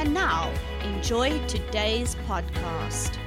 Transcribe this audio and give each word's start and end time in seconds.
And 0.00 0.14
now, 0.14 0.50
enjoy 0.82 1.38
today's 1.46 2.14
podcast. 2.26 3.18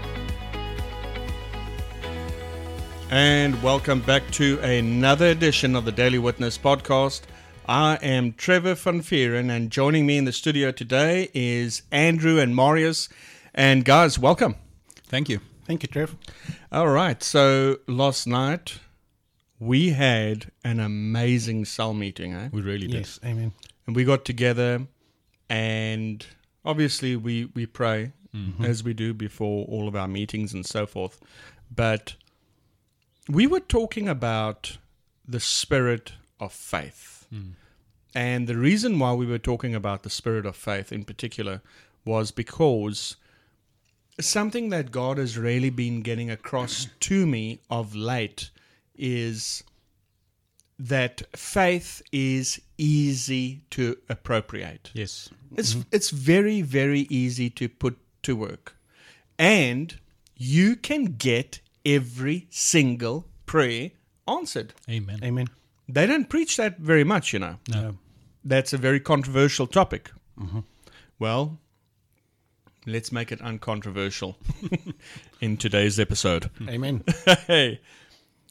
And 3.11 3.61
welcome 3.61 4.01
back 4.01 4.23
to 4.31 4.57
another 4.61 5.27
edition 5.27 5.75
of 5.75 5.85
the 5.85 5.91
Daily 5.91 6.17
Witness 6.17 6.57
podcast. 6.57 7.21
I 7.67 7.99
am 8.01 8.33
Trevor 8.33 8.73
Van 8.73 9.01
Vuuren, 9.01 9.51
and 9.51 9.69
joining 9.69 10.07
me 10.07 10.17
in 10.17 10.25
the 10.25 10.31
studio 10.31 10.71
today 10.71 11.29
is 11.35 11.83
Andrew 11.91 12.39
and 12.39 12.55
Marius. 12.55 13.07
And 13.53 13.85
guys, 13.85 14.17
welcome. 14.17 14.55
Thank 15.05 15.29
you. 15.29 15.41
Thank 15.65 15.83
you, 15.83 15.89
Trev. 15.89 16.15
All 16.71 16.87
right, 16.87 17.21
so 17.21 17.81
last 17.87 18.25
night 18.25 18.79
we 19.59 19.91
had 19.91 20.47
an 20.63 20.79
amazing 20.79 21.65
cell 21.65 21.93
meeting, 21.93 22.33
eh? 22.33 22.49
We 22.51 22.63
really 22.63 22.87
did. 22.87 23.01
Yes, 23.01 23.19
amen. 23.23 23.53
and 23.85 23.95
we 23.95 24.05
got 24.05 24.25
together, 24.25 24.87
and 25.51 26.25
obviously 26.65 27.15
we 27.15 27.45
we 27.55 27.65
pray 27.65 28.11
mm-hmm. 28.35 28.65
as 28.65 28.83
we 28.83 28.93
do 28.93 29.13
before 29.13 29.65
all 29.67 29.87
of 29.87 29.95
our 29.95 30.07
meetings 30.07 30.53
and 30.53 30.65
so 30.65 30.85
forth. 30.85 31.19
But 31.73 32.15
we 33.29 33.47
were 33.47 33.59
talking 33.59 34.07
about 34.07 34.77
the 35.27 35.39
spirit 35.39 36.13
of 36.39 36.51
faith, 36.51 37.27
mm. 37.33 37.51
and 38.13 38.47
the 38.47 38.57
reason 38.57 38.99
why 38.99 39.13
we 39.13 39.25
were 39.25 39.39
talking 39.39 39.73
about 39.73 40.03
the 40.03 40.09
spirit 40.09 40.45
of 40.45 40.55
faith 40.55 40.91
in 40.91 41.05
particular 41.05 41.61
was 42.05 42.31
because 42.31 43.15
something 44.19 44.69
that 44.69 44.91
God 44.91 45.17
has 45.17 45.37
really 45.37 45.69
been 45.69 46.01
getting 46.01 46.29
across 46.29 46.87
to 47.01 47.25
me 47.25 47.59
of 47.69 47.95
late 47.95 48.49
is 48.95 49.63
that 50.83 51.21
faith 51.35 52.01
is 52.11 52.61
easy 52.77 53.61
to 53.69 53.97
appropriate. 54.09 54.91
Yes. 54.93 55.29
It's 55.55 55.73
mm-hmm. 55.73 55.81
it's 55.91 56.09
very 56.09 56.61
very 56.61 57.01
easy 57.09 57.49
to 57.51 57.69
put 57.69 57.97
to 58.23 58.35
work. 58.35 58.75
And 59.39 59.97
you 60.35 60.75
can 60.75 61.15
get 61.17 61.61
every 61.85 62.47
single 62.49 63.25
prayer 63.45 63.91
answered. 64.27 64.73
Amen. 64.89 65.19
Amen. 65.23 65.47
They 65.87 66.05
don't 66.05 66.29
preach 66.29 66.57
that 66.57 66.77
very 66.79 67.03
much, 67.03 67.33
you 67.33 67.39
know. 67.39 67.55
No. 67.69 67.97
That's 68.43 68.73
a 68.73 68.77
very 68.77 68.99
controversial 68.99 69.67
topic. 69.67 70.11
Mm-hmm. 70.39 70.59
Well, 71.19 71.59
let's 72.85 73.11
make 73.11 73.31
it 73.31 73.41
uncontroversial 73.41 74.37
in 75.41 75.57
today's 75.57 75.99
episode. 75.99 76.49
Mm. 76.59 76.69
Amen. 76.69 77.03
Hey, 77.47 77.79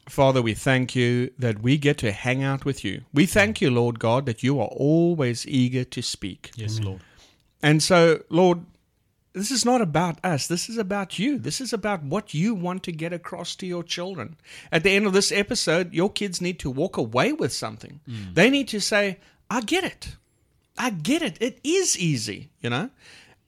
Father, 0.08 0.42
we 0.42 0.55
thank 0.55 0.97
you 0.97 1.31
that 1.39 1.62
we 1.62 1.78
get 1.78 1.98
to 1.98 2.12
hang 2.12 2.42
out 2.42 2.64
with 2.64 2.84
you. 2.84 3.03
We 3.14 3.27
thank 3.27 3.61
you, 3.61 3.70
Lord 3.70 3.98
God, 3.98 4.27
that 4.27 4.42
you 4.42 4.61
are 4.61 4.69
always 4.69 5.47
eager 5.47 5.84
to 5.84 6.03
speak. 6.03 6.50
Yes, 6.56 6.81
Lord. 6.81 7.00
And 7.62 7.83
so, 7.83 8.22
Lord, 8.28 8.64
this 9.33 9.50
is 9.50 9.64
not 9.64 9.81
about 9.81 10.19
us. 10.25 10.47
This 10.47 10.69
is 10.69 10.77
about 10.77 11.19
you. 11.19 11.39
This 11.39 11.61
is 11.61 11.72
about 11.72 12.03
what 12.03 12.34
you 12.34 12.55
want 12.55 12.83
to 12.83 12.92
get 12.92 13.12
across 13.12 13.55
to 13.56 13.67
your 13.67 13.83
children. 13.83 14.36
At 14.70 14.83
the 14.83 14.91
end 14.91 15.06
of 15.06 15.12
this 15.12 15.33
episode, 15.33 15.94
your 15.94 16.11
kids 16.11 16.41
need 16.41 16.59
to 16.61 16.70
walk 16.70 16.97
away 16.97 17.32
with 17.32 17.53
something. 17.53 18.00
Mm. 18.09 18.34
They 18.34 18.50
need 18.50 18.69
to 18.69 18.81
say, 18.81 19.19
I 19.48 19.60
get 19.60 19.84
it. 19.84 20.16
I 20.77 20.91
get 20.91 21.22
it. 21.22 21.38
It 21.41 21.60
is 21.65 21.98
easy, 21.98 22.50
you 22.60 22.71
know? 22.71 22.91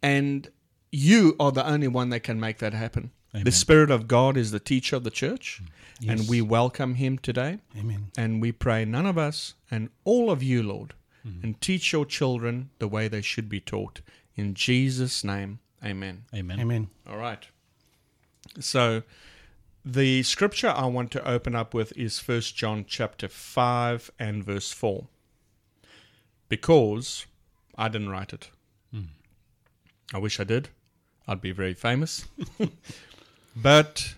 And 0.02 0.48
you 0.92 1.34
are 1.40 1.52
the 1.52 1.66
only 1.66 1.88
one 1.88 2.10
that 2.10 2.20
can 2.20 2.38
make 2.38 2.58
that 2.58 2.72
happen. 2.72 3.10
The 3.32 3.50
Spirit 3.50 3.90
of 3.90 4.06
God 4.06 4.36
is 4.36 4.52
the 4.52 4.60
teacher 4.60 4.94
of 4.94 5.02
the 5.02 5.10
church, 5.10 5.60
mm. 5.60 5.68
And 6.06 6.28
we 6.28 6.40
welcome 6.40 6.94
him 6.96 7.18
today. 7.18 7.58
Amen. 7.78 8.10
And 8.16 8.40
we 8.40 8.52
pray 8.52 8.84
none 8.84 9.06
of 9.06 9.18
us 9.18 9.54
and 9.70 9.90
all 10.04 10.30
of 10.30 10.42
you, 10.42 10.62
Lord, 10.62 10.94
mm. 11.26 11.42
and 11.42 11.60
teach 11.60 11.92
your 11.92 12.04
children 12.04 12.70
the 12.78 12.88
way 12.88 13.08
they 13.08 13.22
should 13.22 13.48
be 13.48 13.60
taught. 13.60 14.00
In 14.36 14.54
Jesus' 14.54 15.24
name, 15.24 15.60
amen. 15.84 16.24
Amen. 16.34 16.60
Amen. 16.60 16.88
All 17.08 17.18
right. 17.18 17.46
So 18.60 19.02
the 19.84 20.22
scripture 20.22 20.70
I 20.70 20.86
want 20.86 21.10
to 21.12 21.28
open 21.28 21.54
up 21.54 21.74
with 21.74 21.96
is 21.96 22.18
First 22.18 22.56
John 22.56 22.84
chapter 22.86 23.28
5 23.28 24.10
and 24.18 24.44
verse 24.44 24.72
4. 24.72 25.06
Because 26.48 27.26
I 27.76 27.88
didn't 27.88 28.10
write 28.10 28.32
it. 28.32 28.50
Mm. 28.94 29.08
I 30.12 30.18
wish 30.18 30.40
I 30.40 30.44
did. 30.44 30.68
I'd 31.26 31.40
be 31.40 31.52
very 31.52 31.74
famous. 31.74 32.26
but 33.56 34.14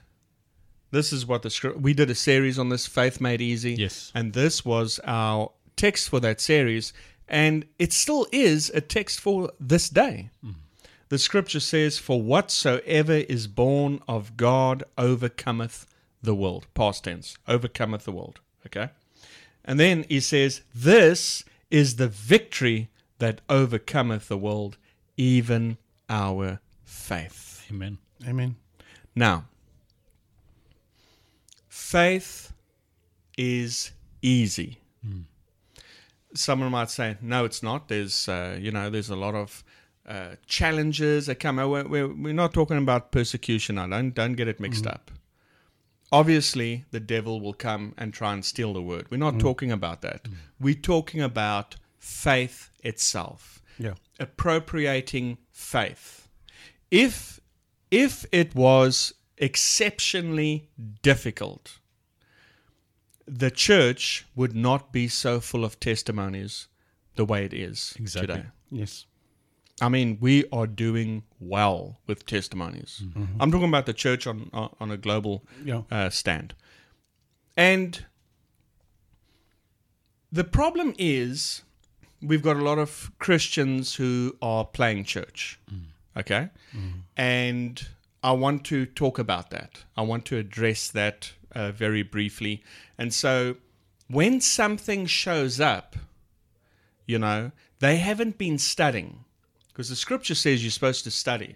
this 0.96 1.12
is 1.12 1.26
what 1.26 1.42
the 1.42 1.50
script 1.50 1.78
we 1.80 1.92
did 1.92 2.08
a 2.08 2.14
series 2.14 2.58
on 2.58 2.70
this 2.70 2.86
faith 2.86 3.20
made 3.20 3.42
easy. 3.42 3.74
Yes. 3.74 4.10
and 4.14 4.32
this 4.32 4.64
was 4.64 4.98
our 5.04 5.52
text 5.76 6.08
for 6.08 6.20
that 6.20 6.40
series. 6.40 6.92
And 7.28 7.66
it 7.78 7.92
still 7.92 8.26
is 8.32 8.70
a 8.74 8.80
text 8.80 9.20
for 9.20 9.50
this 9.60 9.90
day. 9.90 10.30
Hmm. 10.42 10.52
The 11.08 11.18
scripture 11.18 11.60
says 11.60 11.98
for 11.98 12.22
whatsoever 12.22 13.12
is 13.12 13.46
born 13.46 14.00
of 14.08 14.36
god 14.36 14.84
overcometh 14.96 15.86
the 16.22 16.34
world. 16.34 16.66
Past 16.74 17.04
tense. 17.04 17.36
Overcometh 17.46 18.04
the 18.04 18.12
world. 18.12 18.40
Okay? 18.64 18.88
And 19.64 19.78
then 19.78 20.04
he 20.08 20.20
says 20.20 20.62
this 20.74 21.44
is 21.70 21.96
the 21.96 22.08
victory 22.08 22.88
that 23.18 23.40
overcometh 23.50 24.28
the 24.28 24.38
world 24.38 24.78
even 25.16 25.76
our 26.08 26.60
faith. 26.84 27.66
Amen. 27.70 27.98
Amen. 28.26 28.56
now, 29.14 29.44
faith 31.90 32.52
is 33.38 33.92
easy. 34.22 34.78
Someone 36.34 36.70
might 36.70 36.90
say, 36.90 37.16
"No, 37.22 37.44
it's 37.44 37.62
not." 37.62 37.88
There's, 37.88 38.28
uh, 38.28 38.58
you 38.60 38.70
know, 38.70 38.90
there's 38.90 39.08
a 39.10 39.16
lot 39.16 39.34
of 39.34 39.64
uh, 40.06 40.34
challenges 40.46 41.26
that 41.26 41.36
come. 41.36 41.56
We're, 41.56 41.86
we're, 41.88 42.08
we're 42.08 42.34
not 42.34 42.52
talking 42.52 42.76
about 42.76 43.10
persecution. 43.12 43.78
I 43.78 43.86
don't 43.88 44.14
don't 44.14 44.34
get 44.34 44.48
it 44.48 44.60
mixed 44.60 44.86
up. 44.86 45.10
Obviously, 46.12 46.84
the 46.90 47.00
devil 47.00 47.40
will 47.40 47.54
come 47.54 47.94
and 47.96 48.12
try 48.12 48.32
and 48.32 48.44
steal 48.44 48.72
the 48.72 48.82
word. 48.82 49.06
We're 49.10 49.16
not 49.28 49.40
talking 49.40 49.72
about 49.72 50.02
that. 50.02 50.28
We're 50.60 50.74
talking 50.94 51.20
about 51.22 51.76
faith 51.98 52.70
itself 52.84 53.60
Yeah. 53.78 53.94
appropriating 54.20 55.38
faith. 55.50 56.28
If 56.90 57.40
if 57.90 58.24
it 58.32 58.54
was 58.54 59.14
exceptionally 59.38 60.68
difficult, 61.02 61.78
the 63.26 63.50
church 63.50 64.24
would 64.34 64.54
not 64.54 64.92
be 64.92 65.08
so 65.08 65.40
full 65.40 65.64
of 65.64 65.78
testimonies 65.80 66.68
the 67.16 67.24
way 67.24 67.44
it 67.44 67.52
is 67.54 67.94
Exactly. 67.98 68.34
today. 68.36 68.46
Yes. 68.70 69.06
I 69.80 69.88
mean, 69.90 70.16
we 70.20 70.44
are 70.52 70.66
doing 70.66 71.24
well 71.38 72.00
with 72.06 72.24
testimonies. 72.24 73.02
Mm-hmm. 73.04 73.40
I'm 73.42 73.50
talking 73.52 73.68
about 73.68 73.84
the 73.86 73.92
church 73.92 74.26
on 74.26 74.48
on 74.52 74.74
on 74.80 74.90
a 74.90 74.96
global 74.96 75.44
Yeah. 75.64 75.82
uh, 75.90 76.08
stand. 76.10 76.54
And 77.56 78.06
the 80.32 80.44
problem 80.44 80.94
is 80.98 81.62
we've 82.22 82.42
got 82.42 82.56
a 82.56 82.62
lot 82.62 82.78
of 82.78 83.10
Christians 83.18 83.94
who 83.96 84.36
are 84.40 84.64
playing 84.64 85.04
church. 85.04 85.58
Mm. 85.70 85.80
Okay? 86.16 86.48
Mm-hmm. 86.74 86.98
And 87.16 87.86
I 88.26 88.32
want 88.32 88.64
to 88.64 88.86
talk 88.86 89.20
about 89.20 89.50
that. 89.50 89.84
I 89.96 90.02
want 90.02 90.24
to 90.26 90.36
address 90.36 90.88
that 90.88 91.32
uh, 91.52 91.70
very 91.70 92.02
briefly. 92.02 92.64
And 92.98 93.14
so 93.14 93.56
when 94.08 94.40
something 94.40 95.06
shows 95.06 95.60
up, 95.60 95.94
you 97.06 97.20
know, 97.20 97.52
they 97.78 97.98
haven't 97.98 98.36
been 98.36 98.58
studying 98.58 99.24
because 99.68 99.90
the 99.90 99.94
scripture 99.94 100.34
says 100.34 100.64
you're 100.64 100.72
supposed 100.72 101.04
to 101.04 101.10
study 101.12 101.54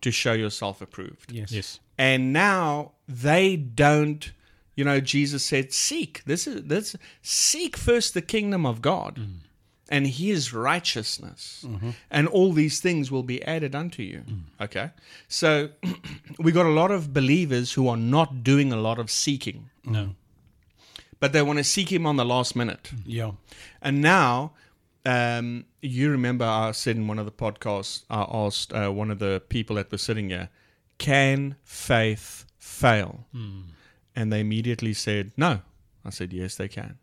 to 0.00 0.10
show 0.10 0.32
yourself 0.32 0.80
approved. 0.80 1.30
Yes. 1.30 1.52
Yes. 1.52 1.80
And 1.98 2.32
now 2.32 2.92
they 3.06 3.56
don't, 3.56 4.32
you 4.74 4.86
know, 4.86 5.00
Jesus 5.00 5.44
said, 5.44 5.70
seek. 5.70 6.24
This 6.24 6.46
is 6.46 6.64
this 6.64 6.96
seek 7.20 7.76
first 7.76 8.14
the 8.14 8.22
kingdom 8.22 8.64
of 8.64 8.80
God 8.80 9.20
and 9.88 10.06
his 10.06 10.52
righteousness. 10.52 11.64
And 12.10 12.26
all 12.28 12.52
these 12.52 12.80
things 12.80 13.10
will 13.10 13.22
be 13.22 13.42
added 13.44 13.74
unto 13.74 14.02
you. 14.02 14.22
Okay. 14.60 14.90
So 15.28 15.70
we 16.38 16.52
got 16.52 16.66
a 16.66 16.70
lot 16.70 16.90
of 16.90 17.12
believers 17.12 17.72
who 17.74 17.88
are 17.88 17.96
not 17.96 18.42
doing 18.42 18.72
a 18.72 18.76
lot 18.76 18.98
of 18.98 19.10
seeking, 19.10 19.70
No. 19.84 20.14
but 21.20 21.32
they 21.32 21.42
want 21.42 21.58
to 21.58 21.64
seek 21.64 21.90
him 21.92 22.06
on 22.06 22.16
the 22.16 22.24
last 22.24 22.56
minute. 22.56 22.90
Yeah. 23.04 23.32
And 23.80 24.02
now, 24.02 24.52
um, 25.04 25.66
you 25.82 26.10
remember 26.10 26.44
I 26.44 26.72
said 26.72 26.96
in 26.96 27.06
one 27.06 27.18
of 27.20 27.26
the 27.26 27.32
podcasts, 27.32 28.02
I 28.10 28.26
asked 28.28 28.72
uh, 28.72 28.90
one 28.90 29.10
of 29.12 29.18
the 29.20 29.40
people 29.48 29.76
that 29.76 29.92
were 29.92 29.98
sitting 29.98 30.30
here, 30.30 30.48
can 30.98 31.56
faith 31.62 32.44
fail? 32.58 33.26
Mm. 33.34 33.62
And 34.16 34.32
they 34.32 34.40
immediately 34.40 34.94
said, 34.94 35.30
no. 35.36 35.60
I 36.04 36.10
said, 36.10 36.32
yes, 36.32 36.56
they 36.56 36.68
can. 36.68 36.98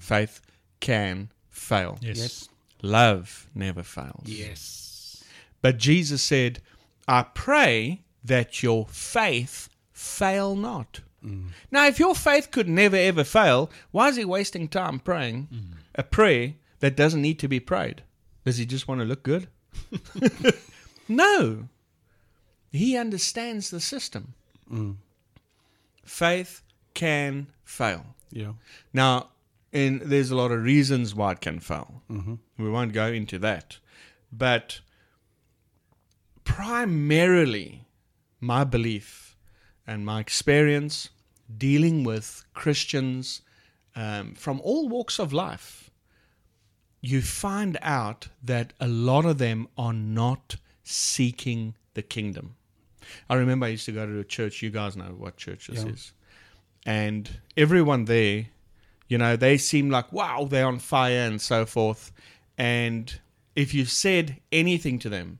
Faith 0.00 0.40
can 0.80 1.30
fail. 1.56 1.98
Yes. 2.00 2.18
Yes. 2.18 2.48
Love 2.82 3.48
never 3.54 3.82
fails. 3.82 4.24
Yes. 4.26 5.24
But 5.62 5.78
Jesus 5.78 6.22
said, 6.22 6.60
I 7.08 7.22
pray 7.22 8.02
that 8.22 8.62
your 8.62 8.86
faith 8.86 9.68
fail 9.92 10.54
not. 10.54 11.00
Mm. 11.24 11.48
Now, 11.70 11.86
if 11.86 11.98
your 11.98 12.14
faith 12.14 12.50
could 12.50 12.68
never 12.68 12.96
ever 12.96 13.24
fail, 13.24 13.70
why 13.90 14.08
is 14.08 14.16
he 14.16 14.24
wasting 14.24 14.68
time 14.68 15.00
praying 15.00 15.48
mm. 15.52 15.66
a 15.94 16.02
prayer 16.02 16.54
that 16.80 16.96
doesn't 16.96 17.22
need 17.22 17.38
to 17.40 17.48
be 17.48 17.60
prayed? 17.60 18.02
Does 18.44 18.58
he 18.58 18.66
just 18.66 18.86
want 18.86 19.00
to 19.00 19.06
look 19.06 19.22
good? 19.22 19.48
no. 21.08 21.68
He 22.70 22.96
understands 22.96 23.70
the 23.70 23.80
system. 23.80 24.34
Mm. 24.70 24.96
Faith 26.04 26.62
can 26.94 27.48
fail. 27.64 28.04
Yeah. 28.30 28.52
Now, 28.92 29.30
and 29.76 30.00
there's 30.00 30.30
a 30.30 30.36
lot 30.36 30.50
of 30.52 30.62
reasons 30.62 31.14
why 31.14 31.32
it 31.32 31.40
can 31.40 31.60
fail. 31.60 32.02
Mm-hmm. 32.10 32.34
We 32.64 32.70
won't 32.70 32.92
go 32.92 33.06
into 33.20 33.38
that. 33.40 33.78
But 34.32 34.80
primarily, 36.44 37.84
my 38.40 38.64
belief 38.64 39.36
and 39.86 40.04
my 40.04 40.20
experience 40.20 41.10
dealing 41.58 42.04
with 42.04 42.44
Christians 42.54 43.42
um, 43.94 44.34
from 44.34 44.60
all 44.62 44.88
walks 44.88 45.18
of 45.18 45.32
life, 45.32 45.90
you 47.00 47.22
find 47.22 47.78
out 47.82 48.28
that 48.42 48.72
a 48.80 48.88
lot 48.88 49.24
of 49.24 49.38
them 49.38 49.68
are 49.76 49.92
not 49.92 50.56
seeking 50.82 51.74
the 51.94 52.02
kingdom. 52.02 52.56
I 53.28 53.34
remember 53.34 53.66
I 53.66 53.70
used 53.70 53.86
to 53.86 53.92
go 53.92 54.06
to 54.06 54.18
a 54.18 54.24
church. 54.24 54.62
You 54.62 54.70
guys 54.70 54.96
know 54.96 55.14
what 55.16 55.36
church 55.36 55.68
this 55.68 55.84
Yeah. 55.84 55.90
is. 55.90 56.12
And 56.84 57.40
everyone 57.56 58.04
there, 58.06 58.46
you 59.08 59.18
know, 59.18 59.36
they 59.36 59.56
seem 59.58 59.90
like, 59.90 60.12
wow, 60.12 60.46
they're 60.48 60.66
on 60.66 60.78
fire 60.78 61.26
and 61.26 61.40
so 61.40 61.64
forth. 61.66 62.12
And 62.58 63.18
if 63.54 63.72
you 63.74 63.84
said 63.84 64.38
anything 64.50 64.98
to 65.00 65.08
them, 65.08 65.38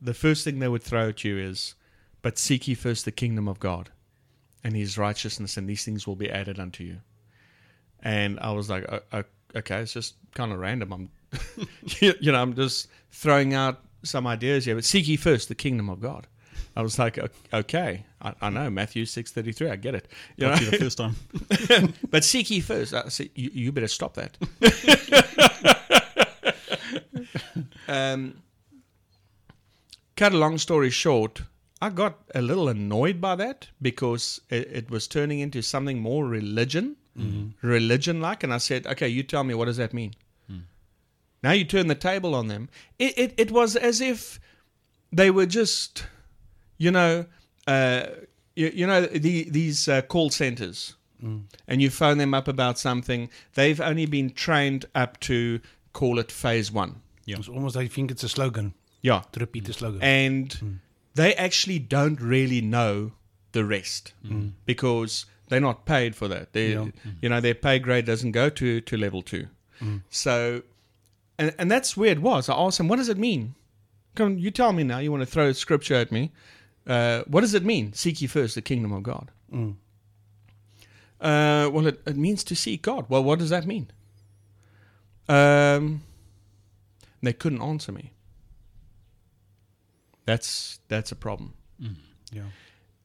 the 0.00 0.14
first 0.14 0.44
thing 0.44 0.58
they 0.58 0.68
would 0.68 0.82
throw 0.82 1.08
at 1.08 1.24
you 1.24 1.38
is, 1.38 1.74
but 2.22 2.38
seek 2.38 2.68
ye 2.68 2.74
first 2.74 3.04
the 3.04 3.12
kingdom 3.12 3.48
of 3.48 3.58
God 3.58 3.90
and 4.62 4.76
his 4.76 4.98
righteousness, 4.98 5.56
and 5.56 5.68
these 5.68 5.84
things 5.84 6.06
will 6.06 6.16
be 6.16 6.30
added 6.30 6.58
unto 6.58 6.84
you. 6.84 6.98
And 8.02 8.38
I 8.40 8.52
was 8.52 8.68
like, 8.68 8.84
"O- 8.90 9.00
o- 9.12 9.24
okay, 9.54 9.80
it's 9.80 9.92
just 9.92 10.16
kind 10.34 10.52
of 10.52 10.58
random. 10.58 10.92
I'm, 10.92 11.10
you 12.00 12.32
know, 12.32 12.40
I'm 12.42 12.54
just 12.54 12.88
throwing 13.10 13.54
out 13.54 13.80
some 14.02 14.26
ideas 14.26 14.64
here, 14.64 14.74
but 14.74 14.84
seek 14.84 15.08
ye 15.08 15.16
first 15.16 15.48
the 15.48 15.54
kingdom 15.54 15.88
of 15.88 16.00
God. 16.00 16.26
I 16.76 16.82
was 16.82 16.98
like, 16.98 17.18
okay, 17.52 18.04
I, 18.20 18.34
I 18.40 18.50
know 18.50 18.68
Matthew 18.68 19.06
six 19.06 19.32
thirty 19.32 19.52
three, 19.52 19.70
I 19.70 19.76
get 19.76 19.94
it. 19.94 20.08
You 20.36 20.46
Got 20.46 20.60
know? 20.60 20.64
you 20.66 20.70
the 20.70 20.78
first 20.78 20.98
time. 20.98 21.94
but 22.10 22.22
seek 22.22 22.50
ye 22.50 22.60
first. 22.60 22.92
Uh, 22.92 23.04
I 23.06 23.08
said, 23.08 23.30
you, 23.34 23.50
you 23.52 23.72
better 23.72 23.88
stop 23.88 24.14
that. 24.14 24.36
um, 27.88 28.42
cut 30.16 30.32
a 30.32 30.36
long 30.36 30.58
story 30.58 30.90
short, 30.90 31.42
I 31.80 31.90
got 31.90 32.18
a 32.34 32.40
little 32.40 32.68
annoyed 32.68 33.20
by 33.20 33.36
that 33.36 33.68
because 33.82 34.40
it, 34.48 34.68
it 34.72 34.90
was 34.90 35.06
turning 35.06 35.40
into 35.40 35.62
something 35.62 36.00
more 36.00 36.26
religion, 36.26 36.96
mm-hmm. 37.18 37.66
religion 37.66 38.20
like. 38.20 38.42
And 38.42 38.52
I 38.52 38.58
said, 38.58 38.86
okay, 38.86 39.08
you 39.08 39.22
tell 39.22 39.44
me, 39.44 39.54
what 39.54 39.66
does 39.66 39.76
that 39.76 39.92
mean? 39.92 40.14
Hmm. 40.48 40.60
Now 41.42 41.52
you 41.52 41.64
turn 41.64 41.86
the 41.86 41.94
table 41.94 42.34
on 42.34 42.48
them. 42.48 42.68
It, 42.98 43.18
it, 43.18 43.34
it 43.36 43.50
was 43.50 43.76
as 43.76 44.00
if 44.00 44.40
they 45.12 45.30
were 45.30 45.46
just, 45.46 46.06
you 46.78 46.90
know, 46.90 47.26
uh, 47.66 48.06
you, 48.54 48.70
you 48.74 48.86
know, 48.86 49.02
the, 49.02 49.48
these 49.50 49.88
uh, 49.88 50.02
call 50.02 50.30
centers 50.30 50.96
mm. 51.22 51.42
and 51.68 51.82
you 51.82 51.90
phone 51.90 52.18
them 52.18 52.34
up 52.34 52.48
about 52.48 52.78
something, 52.78 53.28
they've 53.54 53.80
only 53.80 54.06
been 54.06 54.30
trained 54.30 54.86
up 54.94 55.20
to 55.20 55.60
call 55.92 56.18
it 56.18 56.32
phase 56.32 56.72
one. 56.72 57.02
Yeah. 57.24 57.36
It's 57.38 57.48
almost 57.48 57.76
I 57.76 57.86
think 57.86 58.10
it's 58.10 58.22
a 58.22 58.28
slogan 58.28 58.74
Yeah. 59.02 59.22
to 59.32 59.40
repeat 59.40 59.64
the 59.64 59.72
slogan. 59.72 60.02
And 60.02 60.50
mm. 60.50 60.78
they 61.14 61.34
actually 61.34 61.78
don't 61.78 62.20
really 62.20 62.60
know 62.60 63.12
the 63.52 63.64
rest 63.64 64.14
mm. 64.24 64.52
because 64.64 65.26
they're 65.48 65.60
not 65.60 65.86
paid 65.86 66.14
for 66.14 66.28
that. 66.28 66.52
They, 66.52 66.72
Yeah. 66.72 66.86
You 67.20 67.28
know, 67.28 67.40
their 67.40 67.54
pay 67.54 67.78
grade 67.78 68.04
doesn't 68.04 68.32
go 68.32 68.48
to, 68.50 68.80
to 68.80 68.96
level 68.96 69.22
two. 69.22 69.48
So, 70.08 70.62
and, 71.38 71.54
and 71.58 71.70
that's 71.70 71.96
where 71.96 72.10
it 72.10 72.20
was. 72.22 72.48
I 72.48 72.54
asked 72.54 72.78
them, 72.78 72.88
what 72.88 72.96
does 72.96 73.10
it 73.10 73.18
mean? 73.18 73.54
Come, 74.14 74.38
you 74.38 74.50
tell 74.50 74.72
me 74.72 74.84
now. 74.84 74.98
You 74.98 75.10
want 75.10 75.22
to 75.22 75.26
throw 75.26 75.52
scripture 75.52 75.96
at 75.96 76.10
me. 76.10 76.32
Uh, 76.86 77.22
what 77.26 77.40
does 77.40 77.54
it 77.54 77.64
mean? 77.64 77.92
Seek 77.92 78.20
ye 78.22 78.28
first 78.28 78.54
the 78.54 78.62
kingdom 78.62 78.92
of 78.92 79.02
God. 79.02 79.30
Uh, 81.20 81.68
well, 81.72 81.86
it, 81.86 82.00
it 82.06 82.16
means 82.16 82.44
to 82.44 82.54
seek 82.54 82.82
God. 82.82 83.06
Well, 83.08 83.24
what 83.24 83.38
does 83.38 83.50
that 83.50 83.66
mean? 83.66 83.90
Um, 85.28 86.02
they 87.22 87.32
couldn't 87.32 87.62
answer 87.62 87.90
me. 87.92 88.12
That's 90.26 90.80
that's 90.88 91.12
a 91.12 91.16
problem. 91.16 91.54
yeah. 92.32 92.42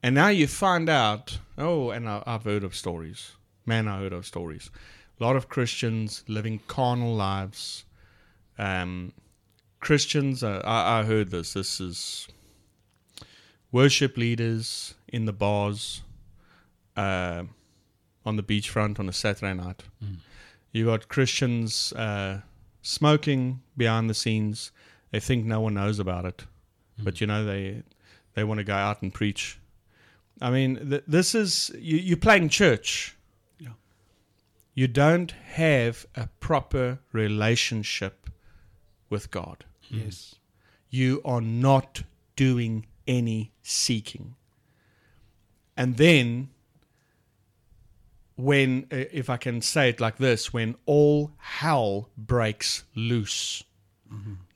And 0.02 0.14
now 0.14 0.28
you 0.28 0.46
find 0.46 0.88
out. 0.88 1.38
Oh, 1.56 1.90
and 1.90 2.08
I, 2.08 2.22
I've 2.26 2.44
heard 2.44 2.64
of 2.64 2.74
stories. 2.74 3.32
Man, 3.66 3.86
I 3.88 3.98
heard 4.00 4.12
of 4.12 4.26
stories. 4.26 4.70
A 5.20 5.24
lot 5.24 5.36
of 5.36 5.48
Christians 5.48 6.24
living 6.26 6.60
carnal 6.66 7.14
lives. 7.14 7.84
Um, 8.58 9.12
Christians, 9.80 10.42
uh, 10.42 10.60
I, 10.64 11.00
I 11.00 11.02
heard 11.04 11.30
this. 11.30 11.52
This 11.54 11.80
is 11.80 12.26
worship 13.72 14.16
leaders 14.16 14.94
in 15.08 15.24
the 15.24 15.32
bars, 15.32 16.02
uh, 16.96 17.42
on 18.24 18.36
the 18.36 18.42
beachfront 18.42 19.00
on 19.00 19.08
a 19.08 19.12
Saturday 19.12 19.54
night. 19.54 19.82
You 20.70 20.86
got 20.86 21.08
Christians 21.08 21.92
uh, 21.94 22.40
smoking 22.82 23.60
behind 23.76 24.08
the 24.08 24.14
scenes. 24.14 24.70
They 25.10 25.20
think 25.20 25.44
no 25.44 25.60
one 25.60 25.74
knows 25.74 25.98
about 25.98 26.24
it, 26.24 26.44
but 26.98 27.20
you 27.20 27.26
know 27.26 27.44
they 27.44 27.82
they 28.34 28.44
want 28.44 28.58
to 28.58 28.64
go 28.64 28.74
out 28.74 29.02
and 29.02 29.12
preach. 29.12 29.58
I 30.40 30.50
mean, 30.50 30.88
th- 30.88 31.04
this 31.06 31.34
is 31.34 31.70
you, 31.78 31.98
you're 31.98 32.16
playing 32.16 32.48
church. 32.48 33.16
Yeah. 33.58 33.70
You 34.74 34.88
don't 34.88 35.30
have 35.30 36.06
a 36.14 36.28
proper 36.40 37.00
relationship 37.12 38.30
with 39.10 39.30
God. 39.30 39.64
Yes. 39.90 40.36
You 40.88 41.20
are 41.24 41.42
not 41.42 42.02
doing 42.34 42.86
any 43.06 43.52
seeking. 43.62 44.34
And 45.76 45.96
then, 45.96 46.48
when, 48.36 48.86
uh, 48.92 49.04
if 49.12 49.30
I 49.30 49.36
can 49.36 49.62
say 49.62 49.88
it 49.88 50.00
like 50.00 50.18
this, 50.18 50.52
when 50.52 50.74
all 50.86 51.32
hell 51.38 52.08
breaks 52.16 52.84
loose, 52.94 53.64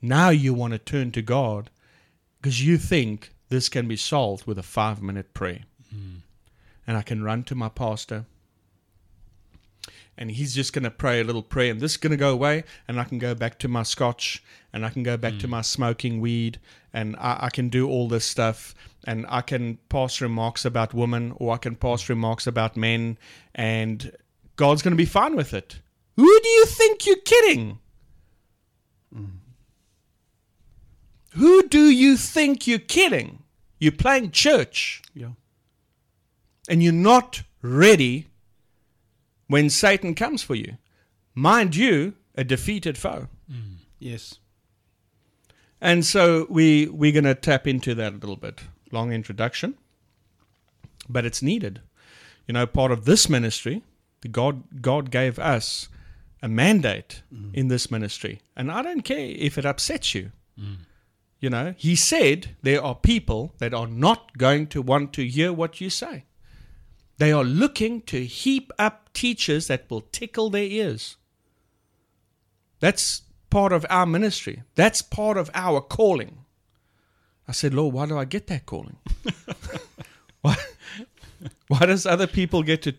now 0.01 0.29
you 0.29 0.53
want 0.53 0.73
to 0.73 0.79
turn 0.79 1.11
to 1.13 1.21
God 1.21 1.69
because 2.39 2.63
you 2.63 2.77
think 2.77 3.33
this 3.49 3.69
can 3.69 3.87
be 3.87 3.95
solved 3.95 4.45
with 4.45 4.59
a 4.59 4.63
five 4.63 5.01
minute 5.01 5.33
prayer. 5.33 5.61
And 6.85 6.95
I 6.95 7.01
can 7.01 7.23
run 7.23 7.43
to 7.45 7.55
my 7.55 7.69
pastor 7.69 8.25
and 10.17 10.31
he's 10.31 10.55
just 10.55 10.73
going 10.73 10.83
to 10.83 10.91
pray 10.91 11.19
a 11.21 11.23
little 11.23 11.43
prayer 11.43 11.71
and 11.71 11.79
this 11.79 11.91
is 11.91 11.97
going 11.97 12.11
to 12.11 12.17
go 12.17 12.31
away 12.31 12.63
and 12.87 12.99
i 12.99 13.03
can 13.03 13.19
go 13.19 13.35
back 13.35 13.59
to 13.59 13.67
my 13.67 13.83
scotch 13.83 14.43
and 14.73 14.85
i 14.85 14.89
can 14.89 15.03
go 15.03 15.17
back 15.17 15.37
to 15.37 15.47
mm. 15.47 15.51
my 15.51 15.61
smoking 15.61 16.19
weed 16.19 16.59
and 16.93 17.15
I, 17.17 17.37
I 17.41 17.49
can 17.49 17.69
do 17.69 17.87
all 17.87 18.07
this 18.07 18.25
stuff 18.25 18.73
and 19.05 19.25
i 19.29 19.41
can 19.41 19.77
pass 19.89 20.21
remarks 20.21 20.65
about 20.65 20.93
women 20.93 21.33
or 21.37 21.53
i 21.53 21.57
can 21.57 21.75
pass 21.75 22.09
remarks 22.09 22.47
about 22.47 22.75
men 22.75 23.17
and 23.55 24.11
god's 24.57 24.81
going 24.81 24.91
to 24.91 24.97
be 24.97 25.05
fine 25.05 25.35
with 25.35 25.53
it. 25.53 25.79
Who 26.17 26.39
do 26.41 26.49
you 26.49 26.65
think 26.65 27.05
you're 27.05 27.15
kidding? 27.17 27.77
Mm. 29.15 29.37
Who 31.35 31.67
do 31.67 31.89
you 31.89 32.17
think 32.17 32.65
you're 32.65 32.79
kidding? 32.79 33.43
You're 33.79 33.91
playing 33.91 34.31
church. 34.31 35.03
Yeah. 35.13 35.29
and 36.67 36.83
you're 36.83 36.91
not 36.91 37.43
ready 37.61 38.27
when 39.47 39.69
Satan 39.69 40.15
comes 40.15 40.43
for 40.43 40.55
you. 40.55 40.77
Mind 41.33 41.75
you, 41.75 42.13
a 42.35 42.43
defeated 42.43 42.97
foe. 42.97 43.27
Mm. 43.51 43.77
Yes. 43.99 44.39
And 45.79 46.05
so 46.05 46.47
we 46.49 46.87
we're 46.87 47.11
going 47.11 47.23
to 47.23 47.35
tap 47.35 47.67
into 47.67 47.93
that 47.95 48.13
a 48.13 48.17
little 48.17 48.35
bit. 48.35 48.61
Long 48.91 49.11
introduction, 49.11 49.77
but 51.09 51.25
it's 51.25 51.41
needed. 51.41 51.81
You 52.47 52.53
know, 52.53 52.65
part 52.65 52.91
of 52.91 53.05
this 53.05 53.29
ministry, 53.29 53.83
the 54.21 54.29
God 54.29 54.81
God 54.81 55.11
gave 55.11 55.37
us 55.37 55.89
a 56.41 56.47
mandate 56.47 57.21
mm. 57.33 57.53
in 57.53 57.67
this 57.67 57.91
ministry, 57.91 58.41
and 58.55 58.71
I 58.71 58.81
don't 58.81 59.01
care 59.01 59.35
if 59.37 59.57
it 59.57 59.65
upsets 59.65 60.15
you. 60.15 60.31
Mm. 60.59 60.77
You 61.39 61.49
know, 61.49 61.75
He 61.77 61.95
said 61.95 62.55
there 62.63 62.83
are 62.83 62.95
people 62.95 63.53
that 63.59 63.73
are 63.73 63.87
not 63.87 64.37
going 64.37 64.67
to 64.67 64.81
want 64.81 65.13
to 65.13 65.27
hear 65.27 65.53
what 65.53 65.79
you 65.81 65.89
say. 65.89 66.25
They 67.17 67.31
are 67.31 67.43
looking 67.43 68.01
to 68.03 68.25
heap 68.25 68.71
up 68.77 69.11
teachers 69.13 69.67
that 69.67 69.89
will 69.89 70.01
tickle 70.01 70.49
their 70.49 70.63
ears. 70.63 71.17
That's 72.79 73.23
part 73.49 73.73
of 73.73 73.85
our 73.89 74.05
ministry. 74.05 74.63
That's 74.75 75.01
part 75.01 75.37
of 75.37 75.49
our 75.53 75.81
calling. 75.81 76.39
I 77.47 77.53
said, 77.53 77.73
Lord, 77.73 77.93
why 77.93 78.05
do 78.05 78.17
I 78.17 78.25
get 78.25 78.47
that 78.47 78.65
calling? 78.65 78.97
Why 80.41 80.55
why 81.67 81.85
does 81.85 82.05
other 82.05 82.27
people 82.27 82.63
get 82.63 82.83
to 82.83 82.93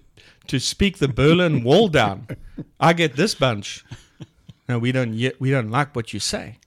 to 0.48 0.58
speak 0.58 0.98
the 0.98 1.08
Berlin 1.08 1.62
Wall 1.62 1.88
down? 1.88 2.26
I 2.80 2.92
get 2.92 3.16
this 3.16 3.34
bunch. 3.34 3.84
No, 4.68 4.78
we 4.78 4.92
don't 4.92 5.14
yet. 5.14 5.40
We 5.40 5.50
don't 5.50 5.70
like 5.70 5.94
what 5.94 6.12
you 6.12 6.20
say. 6.20 6.58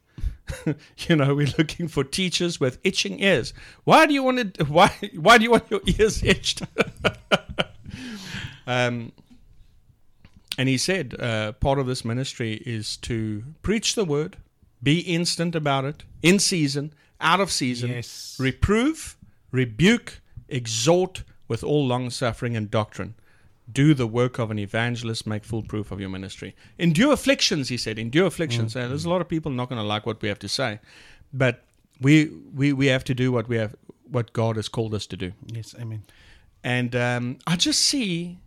you 1.08 1.16
know, 1.16 1.36
we're 1.36 1.54
looking 1.58 1.88
for 1.88 2.04
teachers 2.04 2.60
with 2.60 2.80
itching 2.84 3.20
ears. 3.22 3.54
Why 3.84 4.06
do 4.06 4.14
you 4.14 4.24
want 4.24 4.54
to? 4.56 4.64
Why? 4.78 4.92
Why 5.16 5.38
do 5.38 5.44
you 5.44 5.52
want 5.52 5.70
your 5.70 5.82
ears 5.86 6.24
itched? 6.24 6.62
um, 8.68 9.12
and 10.58 10.70
he 10.70 10.78
said, 10.78 11.16
uh, 11.20 11.54
part 11.54 11.80
of 11.80 11.88
this 11.88 12.04
ministry 12.06 12.62
is 12.66 12.98
to 12.98 13.44
preach 13.62 13.96
the 13.96 14.06
word, 14.06 14.38
be 14.84 15.00
instant 15.00 15.56
about 15.56 15.86
it, 15.86 16.04
in 16.22 16.40
season, 16.40 16.94
out 17.20 17.40
of 17.40 17.52
season, 17.52 17.90
Yes. 17.92 18.36
reprove, 18.40 19.18
rebuke, 19.52 20.22
exhort 20.50 21.24
with 21.48 21.64
all 21.64 21.86
long 21.88 22.10
suffering 22.10 22.56
and 22.56 22.70
doctrine. 22.70 23.16
Do 23.72 23.94
the 23.94 24.08
work 24.08 24.40
of 24.40 24.52
an 24.52 24.60
evangelist, 24.60 25.28
make 25.28 25.44
full 25.44 25.64
proof 25.64 25.92
of 25.92 26.00
your 26.00 26.10
ministry. 26.10 26.56
Endure 26.78 27.14
afflictions, 27.14 27.70
he 27.70 27.78
said. 27.78 28.00
Endure 28.00 28.26
afflictions. 28.26 28.76
And 28.76 28.90
there's 28.92 29.06
a 29.06 29.10
lot 29.10 29.22
of 29.22 29.28
people 29.28 29.52
not 29.52 29.70
going 29.70 29.80
to 29.80 29.88
like 29.88 30.06
what 30.06 30.22
we 30.22 30.28
have 30.28 30.40
to 30.40 30.50
say, 30.50 30.80
but 31.34 31.64
we 32.02 32.32
we 32.54 32.74
we 32.74 32.88
have 32.88 33.04
to 33.06 33.14
do 33.14 33.32
what 33.32 33.48
we 33.48 33.58
have 33.58 33.76
what 34.10 34.34
God 34.34 34.56
has 34.56 34.68
called 34.68 34.94
us 34.94 35.08
to 35.08 35.18
do. 35.18 35.32
Yes, 35.46 35.76
amen. 35.80 36.04
And 36.64 36.96
um, 36.96 37.38
I 37.48 37.56
just 37.56 37.82
see 37.82 38.40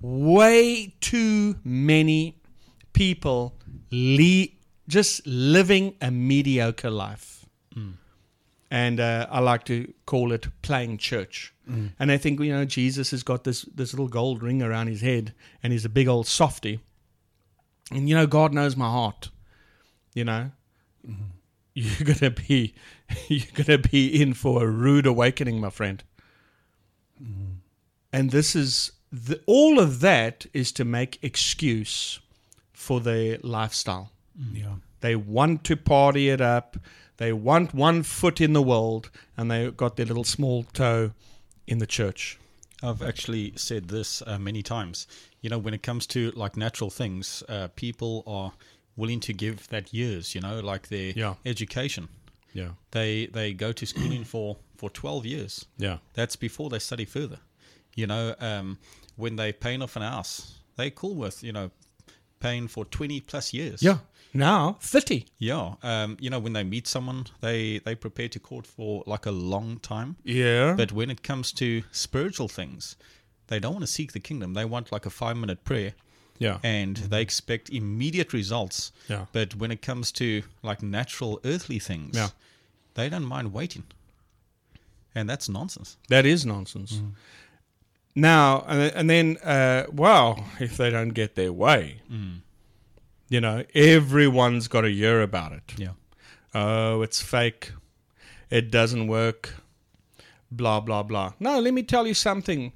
way 0.00 0.94
too 1.00 1.56
many 1.64 2.36
people 2.92 3.54
le- 3.90 4.48
just 4.88 5.26
living 5.26 5.94
a 6.00 6.10
mediocre 6.10 6.90
life. 6.90 7.46
Mm. 7.76 7.94
And 8.70 9.00
uh, 9.00 9.26
I 9.30 9.40
like 9.40 9.64
to 9.64 9.92
call 10.06 10.30
it 10.32 10.46
playing 10.62 10.98
church. 10.98 11.52
Mm. 11.68 11.90
And 11.98 12.12
I 12.12 12.16
think, 12.16 12.40
you 12.40 12.52
know, 12.52 12.64
Jesus 12.64 13.10
has 13.10 13.22
got 13.24 13.44
this, 13.44 13.62
this 13.62 13.92
little 13.92 14.08
gold 14.08 14.42
ring 14.42 14.62
around 14.62 14.86
his 14.86 15.00
head 15.00 15.34
and 15.62 15.72
he's 15.72 15.84
a 15.84 15.88
big 15.88 16.06
old 16.06 16.28
softy. 16.28 16.78
And, 17.90 18.08
you 18.08 18.14
know, 18.14 18.26
God 18.26 18.54
knows 18.54 18.76
my 18.76 18.88
heart. 18.88 19.30
You 20.14 20.24
know, 20.24 20.50
mm-hmm. 21.08 21.22
you're 21.74 22.04
going 22.04 22.18
to 22.18 22.30
be, 22.30 22.74
you're 23.28 23.64
to 23.64 23.78
be 23.78 24.20
in 24.20 24.34
for 24.34 24.62
a 24.62 24.66
rude 24.66 25.06
awakening, 25.06 25.60
my 25.60 25.70
friend 25.70 26.02
mm-hmm. 27.22 27.52
and 28.12 28.30
this 28.30 28.56
is 28.56 28.92
the, 29.12 29.40
all 29.46 29.78
of 29.78 30.00
that 30.00 30.46
is 30.52 30.72
to 30.72 30.84
make 30.84 31.18
excuse 31.22 32.20
for 32.72 33.00
their 33.00 33.38
lifestyle. 33.42 34.12
Mm. 34.40 34.62
Yeah. 34.62 34.74
They 35.00 35.16
want 35.16 35.64
to 35.64 35.76
party 35.76 36.28
it 36.28 36.40
up. 36.40 36.76
They 37.20 37.34
want 37.34 37.74
one 37.74 38.02
foot 38.02 38.40
in 38.40 38.54
the 38.54 38.62
world, 38.62 39.10
and 39.36 39.50
they 39.50 39.70
got 39.70 39.96
their 39.96 40.06
little 40.06 40.24
small 40.24 40.62
toe 40.72 41.12
in 41.66 41.76
the 41.78 41.86
church. 41.86 42.38
I've 42.82 43.02
actually 43.02 43.52
said 43.56 43.88
this 43.88 44.22
uh, 44.26 44.38
many 44.38 44.62
times. 44.62 45.06
You 45.42 45.50
know, 45.50 45.58
when 45.58 45.74
it 45.74 45.82
comes 45.82 46.06
to 46.08 46.30
like 46.30 46.56
natural 46.56 46.88
things, 46.88 47.42
uh, 47.46 47.68
people 47.76 48.22
are 48.26 48.52
willing 48.96 49.20
to 49.20 49.34
give 49.34 49.68
that 49.68 49.92
years. 49.92 50.34
You 50.34 50.40
know, 50.40 50.60
like 50.60 50.88
their 50.88 51.12
Yeah. 51.14 51.34
education. 51.44 52.08
Yeah, 52.54 52.70
They 52.90 53.26
they 53.26 53.52
go 53.52 53.72
to 53.72 53.84
schooling 53.86 54.24
for 54.24 54.56
for 54.78 54.88
twelve 54.90 55.26
years. 55.26 55.66
yeah, 55.76 55.98
That's 56.14 56.36
before 56.36 56.70
they 56.70 56.78
study 56.78 57.04
further. 57.04 57.38
You 57.94 58.06
know, 58.06 58.34
um, 58.40 58.78
when 59.16 59.36
they 59.36 59.52
paying 59.52 59.82
off 59.82 59.94
an 59.96 60.02
house, 60.02 60.54
they 60.76 60.90
cool 60.90 61.14
with 61.16 61.44
you 61.44 61.52
know 61.52 61.70
paying 62.40 62.68
for 62.68 62.84
twenty 62.84 63.20
plus 63.20 63.52
years. 63.54 63.82
yeah. 63.82 63.98
Now 64.32 64.76
thirty. 64.80 65.26
Yeah. 65.38 65.74
Um, 65.82 66.16
you 66.20 66.30
know, 66.30 66.38
when 66.38 66.52
they 66.52 66.62
meet 66.64 66.86
someone, 66.86 67.26
they 67.40 67.78
they 67.84 67.94
prepare 67.94 68.28
to 68.28 68.38
court 68.40 68.66
for 68.66 69.02
like 69.06 69.26
a 69.26 69.32
long 69.32 69.78
time. 69.80 70.16
Yeah, 70.24 70.74
But 70.76 70.92
when 70.92 71.10
it 71.10 71.22
comes 71.22 71.52
to 71.52 71.82
spiritual 71.90 72.48
things, 72.48 72.96
they 73.48 73.58
don't 73.58 73.72
want 73.72 73.82
to 73.86 73.90
seek 73.92 74.12
the 74.12 74.20
kingdom. 74.20 74.54
They 74.54 74.64
want 74.64 74.92
like 74.92 75.04
a 75.06 75.10
five 75.10 75.36
minute 75.36 75.64
prayer 75.64 75.94
yeah, 76.38 76.58
and 76.62 76.96
they 76.96 77.20
expect 77.22 77.70
immediate 77.70 78.32
results. 78.32 78.92
Yeah. 79.08 79.26
But 79.32 79.56
when 79.56 79.72
it 79.72 79.82
comes 79.82 80.12
to 80.12 80.42
like 80.62 80.80
natural 80.82 81.40
earthly 81.44 81.80
things, 81.80 82.14
Yeah. 82.16 82.28
they 82.94 83.08
don't 83.08 83.26
mind 83.26 83.52
waiting. 83.52 83.82
And 85.14 85.28
that's 85.28 85.48
nonsense. 85.48 85.96
that 86.08 86.24
is 86.24 86.46
nonsense. 86.46 87.02
Now 88.20 88.64
and 88.68 88.80
then- 88.80 88.92
and 88.94 89.10
then, 89.10 89.36
uh, 89.38 89.86
well, 89.92 90.44
if 90.60 90.76
they 90.76 90.90
don't 90.90 91.10
get 91.10 91.34
their 91.34 91.52
way, 91.52 92.02
you 93.28 93.40
know, 93.40 93.64
everyone's 93.74 94.68
got 94.68 94.84
a 94.84 94.90
year 94.90 95.22
about 95.22 95.52
it. 95.52 95.74
Yeah. 95.78 95.92
oh, 96.54 97.02
it's 97.02 97.22
fake, 97.22 97.72
it 98.50 98.70
doesn't 98.70 99.06
work, 99.06 99.54
blah, 100.50 100.80
blah, 100.80 101.02
blah. 101.04 101.32
No, 101.38 101.60
let 101.60 101.72
me 101.74 101.82
tell 101.82 102.06
you 102.06 102.14
something. 102.14 102.72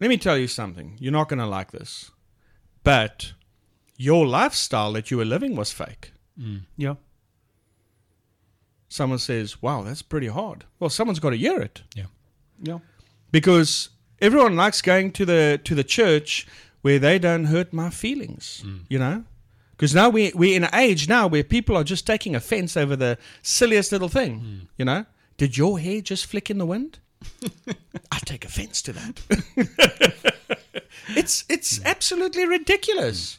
Let 0.00 0.08
me 0.08 0.16
tell 0.18 0.36
you 0.36 0.48
something. 0.48 0.96
You're 0.98 1.12
not 1.12 1.28
going 1.28 1.38
to 1.38 1.46
like 1.46 1.70
this. 1.70 2.10
But 2.82 3.32
your 3.96 4.26
lifestyle 4.26 4.92
that 4.94 5.10
you 5.10 5.16
were 5.18 5.24
living 5.24 5.56
was 5.56 5.72
fake. 5.72 6.12
Yeah. 6.76 6.96
Someone 8.88 9.18
says, 9.18 9.62
wow, 9.62 9.82
that's 9.82 10.02
pretty 10.02 10.28
hard. 10.28 10.64
Well, 10.78 10.90
someone's 10.90 11.18
got 11.20 11.30
to 11.30 11.36
hear 11.36 11.60
it. 11.60 11.82
Yeah. 11.94 12.06
Yeah. 12.62 12.78
because 13.30 13.90
everyone 14.20 14.56
likes 14.56 14.82
going 14.82 15.12
to 15.12 15.24
the 15.24 15.60
to 15.64 15.74
the 15.74 15.84
church 15.84 16.46
where 16.82 16.98
they 16.98 17.18
don't 17.18 17.46
hurt 17.46 17.72
my 17.72 17.90
feelings 17.90 18.62
mm. 18.64 18.80
you 18.88 18.98
know? 18.98 19.24
Because 19.72 19.94
now 19.94 20.08
we, 20.08 20.32
we're 20.34 20.56
in 20.56 20.64
an 20.64 20.74
age 20.74 21.06
now 21.06 21.26
where 21.26 21.44
people 21.44 21.76
are 21.76 21.84
just 21.84 22.06
taking 22.06 22.34
offense 22.34 22.78
over 22.78 22.96
the 22.96 23.18
silliest 23.42 23.92
little 23.92 24.08
thing 24.08 24.40
mm. 24.40 24.68
you 24.76 24.84
know? 24.84 25.04
Did 25.36 25.58
your 25.58 25.78
hair 25.78 26.00
just 26.00 26.26
flick 26.26 26.50
in 26.50 26.58
the 26.58 26.66
wind? 26.66 26.98
I 28.12 28.18
take 28.24 28.44
offense 28.44 28.82
to 28.82 28.92
that. 28.92 30.32
It's 31.08 31.44
it's 31.48 31.78
mm. 31.78 31.84
absolutely 31.84 32.46
ridiculous. 32.46 33.38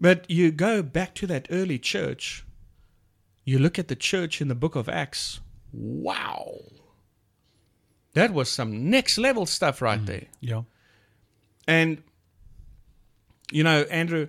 But 0.00 0.28
you 0.28 0.50
go 0.50 0.82
back 0.82 1.14
to 1.16 1.26
that 1.28 1.46
early 1.50 1.78
church 1.78 2.44
you 3.44 3.58
look 3.58 3.78
at 3.78 3.88
the 3.88 3.96
church 3.96 4.40
in 4.40 4.48
the 4.48 4.54
book 4.54 4.76
of 4.76 4.88
acts 4.88 5.40
wow 5.72 6.60
that 8.14 8.32
was 8.32 8.50
some 8.50 8.90
next 8.90 9.18
level 9.18 9.46
stuff 9.46 9.80
right 9.80 10.04
there. 10.04 10.26
Yeah. 10.40 10.62
And, 11.66 12.02
you 13.52 13.62
know, 13.62 13.82
Andrew, 13.82 14.28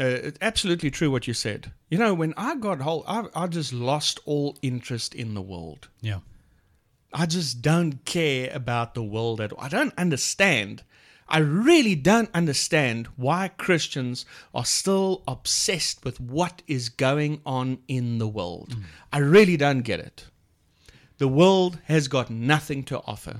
uh, 0.00 0.04
it's 0.04 0.38
absolutely 0.40 0.90
true 0.90 1.10
what 1.10 1.26
you 1.26 1.34
said. 1.34 1.72
You 1.90 1.98
know, 1.98 2.14
when 2.14 2.32
I 2.36 2.56
got 2.56 2.80
hold, 2.80 3.04
I, 3.06 3.24
I 3.34 3.46
just 3.46 3.72
lost 3.72 4.20
all 4.24 4.56
interest 4.62 5.14
in 5.14 5.34
the 5.34 5.42
world. 5.42 5.88
Yeah. 6.00 6.20
I 7.12 7.26
just 7.26 7.60
don't 7.60 8.04
care 8.06 8.50
about 8.54 8.94
the 8.94 9.02
world 9.02 9.40
at 9.40 9.52
all. 9.52 9.60
I 9.60 9.68
don't 9.68 9.92
understand. 9.98 10.82
I 11.28 11.38
really 11.38 11.94
don't 11.94 12.30
understand 12.32 13.06
why 13.16 13.48
Christians 13.48 14.24
are 14.54 14.64
still 14.64 15.22
obsessed 15.28 16.04
with 16.04 16.18
what 16.20 16.62
is 16.66 16.88
going 16.88 17.42
on 17.44 17.78
in 17.86 18.16
the 18.16 18.28
world. 18.28 18.74
I 19.12 19.18
really 19.18 19.58
don't 19.58 19.82
get 19.82 20.00
it. 20.00 20.24
The 21.22 21.28
world 21.28 21.78
has 21.84 22.08
got 22.08 22.30
nothing 22.30 22.82
to 22.86 23.00
offer. 23.06 23.36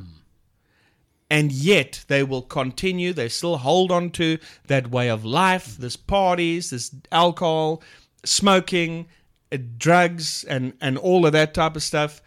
And 1.28 1.50
yet 1.50 2.04
they 2.06 2.22
will 2.22 2.42
continue, 2.42 3.12
they 3.12 3.28
still 3.28 3.56
hold 3.56 3.90
on 3.90 4.10
to 4.10 4.38
that 4.68 4.92
way 4.92 5.10
of 5.10 5.24
life, 5.24 5.76
this 5.76 5.96
parties, 5.96 6.70
this 6.70 6.94
alcohol, 7.10 7.82
smoking, 8.24 9.08
uh, 9.50 9.58
drugs, 9.78 10.44
and, 10.44 10.74
and 10.80 10.96
all 10.96 11.26
of 11.26 11.32
that 11.32 11.54
type 11.54 11.74
of 11.74 11.82
stuff 11.82 12.22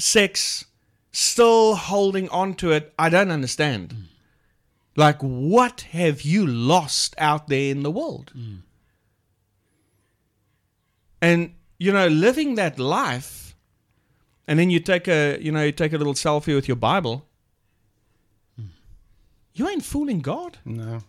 sex, 0.00 0.64
still 1.12 1.76
holding 1.76 2.28
on 2.30 2.54
to 2.54 2.72
it. 2.72 2.92
I 2.98 3.08
don't 3.08 3.30
understand. 3.30 4.08
Like, 4.96 5.20
what 5.20 5.82
have 5.92 6.22
you 6.22 6.44
lost 6.44 7.14
out 7.18 7.46
there 7.46 7.70
in 7.70 7.84
the 7.84 7.92
world? 7.92 8.32
And, 11.20 11.54
you 11.78 11.92
know, 11.92 12.08
living 12.08 12.56
that 12.56 12.80
life, 12.80 13.41
and 14.46 14.58
then 14.58 14.70
you 14.70 14.80
take 14.80 15.08
a, 15.08 15.38
you 15.40 15.52
know, 15.52 15.64
you 15.64 15.72
take 15.72 15.92
a 15.92 15.98
little 15.98 16.14
selfie 16.14 16.54
with 16.54 16.68
your 16.68 16.76
Bible, 16.76 17.26
you 19.54 19.68
ain't 19.68 19.84
fooling 19.84 20.20
God. 20.20 20.58
No. 20.64 21.02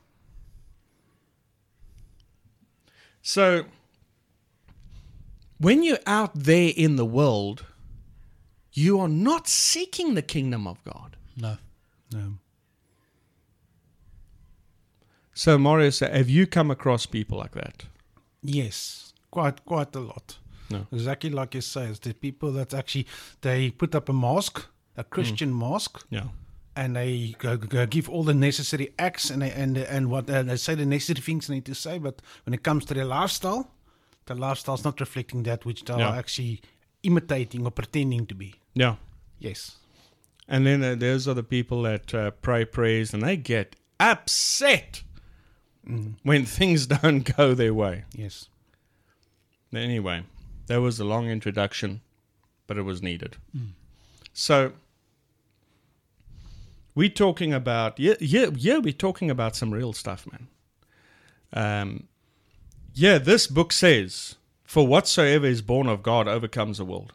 So, 3.22 3.66
when 5.58 5.82
you're 5.82 6.06
out 6.06 6.32
there 6.36 6.74
in 6.75 6.98
the 6.98 7.06
world, 7.06 7.66
you 8.74 9.00
are 9.00 9.08
not 9.08 9.48
seeking 9.48 10.16
the 10.16 10.22
kingdom 10.22 10.68
of 10.68 10.84
God. 10.84 11.16
No. 11.38 11.58
No. 12.12 12.34
So, 15.34 15.58
Mario, 15.58 15.90
have 15.90 16.30
you 16.30 16.46
come 16.46 16.70
across 16.70 17.06
people 17.06 17.38
like 17.38 17.54
that? 17.54 17.86
Yes. 18.42 19.13
Quite 19.32 19.66
quite 19.66 19.96
a 19.96 20.00
lot. 20.00 20.38
No. 20.74 20.88
Exactly 20.92 21.30
like 21.30 21.56
you 21.56 21.62
say, 21.62 21.86
it's 21.86 22.00
the 22.00 22.13
people 22.13 22.51
that 22.53 22.74
actually 22.74 23.06
they 23.42 23.72
put 23.72 23.96
up 23.96 24.10
a 24.10 24.13
mask, 24.13 24.65
a 24.98 25.03
Christian 25.03 25.58
mask, 25.58 26.03
Yeah. 26.10 26.27
and 26.75 26.96
they 26.96 27.36
go, 27.39 27.58
go 27.58 27.86
give 27.86 28.10
all 28.10 28.24
the 28.24 28.34
necessary 28.34 28.88
acts 28.98 29.30
and 29.30 29.42
they, 29.42 29.51
and 29.51 29.77
and 29.77 30.10
what 30.10 30.30
uh, 30.30 30.44
they 30.44 30.58
say 30.58 30.75
the 30.75 30.86
necessary 30.86 31.22
things 31.22 31.48
they 31.48 31.56
need 31.56 31.65
to 31.65 31.75
say, 31.75 31.98
but 32.00 32.22
when 32.46 32.53
it 32.53 32.63
comes 32.63 32.86
to 32.86 32.94
their 32.94 33.06
lifestyle, 33.06 33.72
the 34.25 34.36
lifestyle's 34.36 34.84
not 34.84 35.00
reflecting 35.00 35.44
that 35.44 35.65
which 35.65 35.84
they 35.86 35.98
Yeah. 35.98 36.10
are 36.10 36.18
actually 36.20 36.62
imitating 37.03 37.65
or 37.65 37.72
pretending 37.72 38.25
to 38.27 38.36
be. 38.36 38.56
Yeah. 38.75 38.96
Yes. 39.39 39.77
And 40.48 40.65
then 40.65 40.84
uh, 40.84 40.96
those 40.96 41.27
are 41.27 41.34
the 41.36 41.44
people 41.44 41.82
that 41.84 42.13
uh, 42.13 42.32
pray 42.42 42.65
prayers 42.65 43.13
and 43.13 43.24
they 43.24 43.38
get 43.38 43.75
upset 44.00 45.03
when 46.24 46.46
things 46.58 46.88
don't 46.88 47.36
go 47.38 47.53
their 47.53 47.74
way. 47.74 48.03
Yes. 48.15 48.50
Anyway, 49.74 50.24
that 50.67 50.82
was 50.82 51.00
a 51.00 51.05
long 51.05 51.29
introduction, 51.29 52.01
but 52.67 52.77
it 52.77 52.84
was 52.84 53.01
needed. 53.01 53.38
So 54.34 54.74
we're 56.96 57.10
talking 57.10 57.53
about 57.53 58.00
yeah, 58.00 58.15
yeah, 58.20 58.48
yeah. 58.55 58.77
We're 58.77 58.93
talking 58.93 59.29
about 59.29 59.55
some 59.55 59.72
real 59.72 59.93
stuff, 59.93 60.25
man. 60.32 60.48
Um, 61.53 62.08
yeah, 62.93 63.17
this 63.17 63.48
book 63.48 63.72
says, 63.72 64.36
"For 64.63 64.86
whatsoever 64.88 65.46
is 65.48 65.62
born 65.62 65.88
of 65.88 66.03
God 66.03 66.27
overcomes 66.27 66.77
the 66.77 66.86
world." 66.86 67.13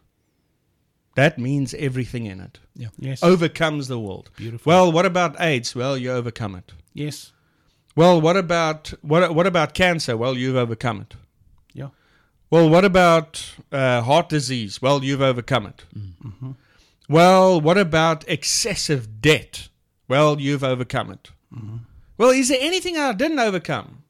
That 1.15 1.39
means 1.39 1.75
everything 1.75 2.27
in 2.27 2.39
it 2.41 2.61
Yeah. 2.77 2.89
Yes. 2.97 3.23
overcomes 3.25 3.89
the 3.89 3.99
world. 3.99 4.31
Beautiful. 4.37 4.71
Well, 4.71 4.93
what 4.93 5.05
about 5.05 5.35
AIDS? 5.41 5.75
Well, 5.75 5.99
you 5.99 6.13
overcome 6.13 6.55
it. 6.55 6.73
Yes. 6.95 7.33
Well, 7.97 8.21
what 8.21 8.37
about 8.37 8.93
what? 9.03 9.35
What 9.35 9.47
about 9.47 9.75
cancer? 9.75 10.17
Well, 10.17 10.37
you've 10.37 10.55
overcome 10.57 11.01
it. 11.01 11.17
Well, 12.51 12.69
what 12.69 12.85
about 12.85 13.55
uh, 13.71 14.03
heart 14.03 14.29
disease? 14.29 14.81
Well, 14.81 15.05
you've 15.05 15.21
overcome 15.21 15.67
it. 15.67 15.85
Mm. 15.97 16.13
Mm-hmm. 16.25 16.51
Well, 17.09 17.61
what 17.61 17.79
about 17.79 18.25
excessive 18.29 19.21
debt? 19.21 19.69
Well, 20.09 20.41
you've 20.41 20.65
overcome 20.65 21.11
it. 21.11 21.31
Mm-hmm. 21.55 21.77
Well, 22.17 22.31
is 22.31 22.49
there 22.49 22.59
anything 22.61 22.97
I 22.97 23.13
didn't 23.13 23.39
overcome? 23.39 24.03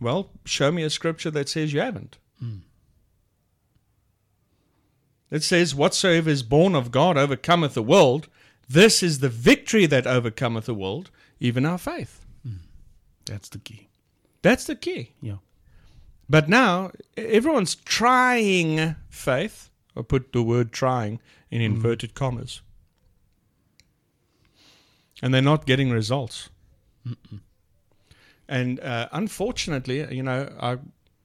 Well, 0.00 0.30
show 0.44 0.70
me 0.72 0.82
a 0.82 0.90
scripture 0.90 1.30
that 1.30 1.48
says 1.48 1.72
you 1.72 1.80
haven't. 1.80 2.18
Mm. 2.42 2.60
It 5.30 5.42
says, 5.42 5.74
Whatsoever 5.74 6.30
is 6.30 6.42
born 6.42 6.74
of 6.74 6.90
God 6.90 7.16
overcometh 7.16 7.74
the 7.74 7.82
world. 7.82 8.28
This 8.68 9.02
is 9.02 9.18
the 9.18 9.28
victory 9.28 9.86
that 9.86 10.06
overcometh 10.06 10.66
the 10.66 10.74
world, 10.74 11.10
even 11.40 11.66
our 11.66 11.78
faith. 11.78 12.24
Mm. 12.46 12.58
That's 13.26 13.48
the 13.48 13.58
key. 13.58 13.88
That's 14.42 14.64
the 14.64 14.76
key. 14.76 15.12
Yeah. 15.20 15.36
But 16.28 16.48
now 16.48 16.90
everyone's 17.16 17.74
trying 17.74 18.96
faith, 19.08 19.70
or 19.94 20.02
put 20.02 20.32
the 20.32 20.42
word 20.42 20.72
trying 20.72 21.20
in 21.50 21.60
inverted 21.62 22.14
commas, 22.14 22.62
and 25.22 25.32
they're 25.32 25.42
not 25.42 25.66
getting 25.66 25.90
results. 25.90 26.50
And 28.48 28.80
uh, 28.80 29.08
unfortunately, 29.12 30.14
you 30.14 30.22
know, 30.22 30.48
I 30.60 30.78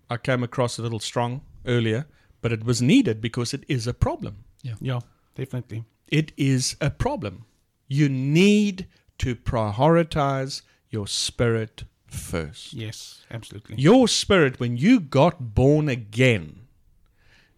I 0.09 0.17
came 0.17 0.43
across 0.43 0.79
a 0.79 0.81
little 0.81 0.99
strong 0.99 1.41
earlier, 1.65 2.05
but 2.41 2.51
it 2.51 2.63
was 2.63 2.81
needed 2.81 3.21
because 3.21 3.53
it 3.53 3.63
is 3.67 3.87
a 3.87 3.93
problem. 3.93 4.43
Yeah. 4.61 4.75
Yeah. 4.81 4.99
Definitely. 5.35 5.83
It 6.07 6.31
is 6.37 6.75
a 6.79 6.89
problem. 6.89 7.45
You 7.87 8.09
need 8.09 8.87
to 9.17 9.35
prioritize 9.35 10.61
your 10.89 11.07
spirit 11.07 11.85
first. 12.13 12.73
Yes. 12.73 13.21
Absolutely. 13.31 13.75
Your 13.77 14.07
spirit, 14.07 14.59
when 14.59 14.77
you 14.77 14.99
got 14.99 15.53
born 15.55 15.89
again, 15.89 16.61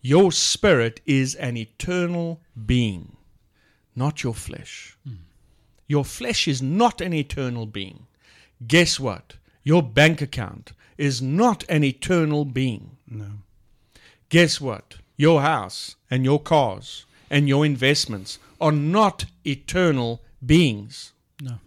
your 0.02 0.32
spirit 0.32 1.02
is 1.06 1.36
an 1.36 1.58
eternal 1.58 2.42
being, 2.66 3.18
not 3.96 4.24
your 4.24 4.34
flesh. 4.34 4.98
Hmm. 5.04 5.16
Your 5.88 6.06
flesh 6.06 6.48
is 6.48 6.62
not 6.62 7.02
an 7.02 7.14
eternal 7.14 7.66
being. 7.66 8.08
Guess 8.66 9.00
what? 9.00 9.38
Your 9.64 9.84
bank 9.84 10.22
account 10.22 10.74
is 10.98 11.22
not 11.22 11.64
an 11.70 11.84
eternal 11.84 12.46
being. 12.46 12.98
No. 13.08 13.32
Guess 14.30 14.62
what? 14.62 14.96
Your 15.18 15.42
house 15.42 15.96
and 16.10 16.24
your 16.24 16.40
cars 16.40 17.06
and 17.30 17.48
your 17.48 17.66
investments 17.66 18.40
are 18.60 18.72
not 18.72 19.26
eternal 19.46 20.22
beings 20.46 21.14
No. 21.42 21.60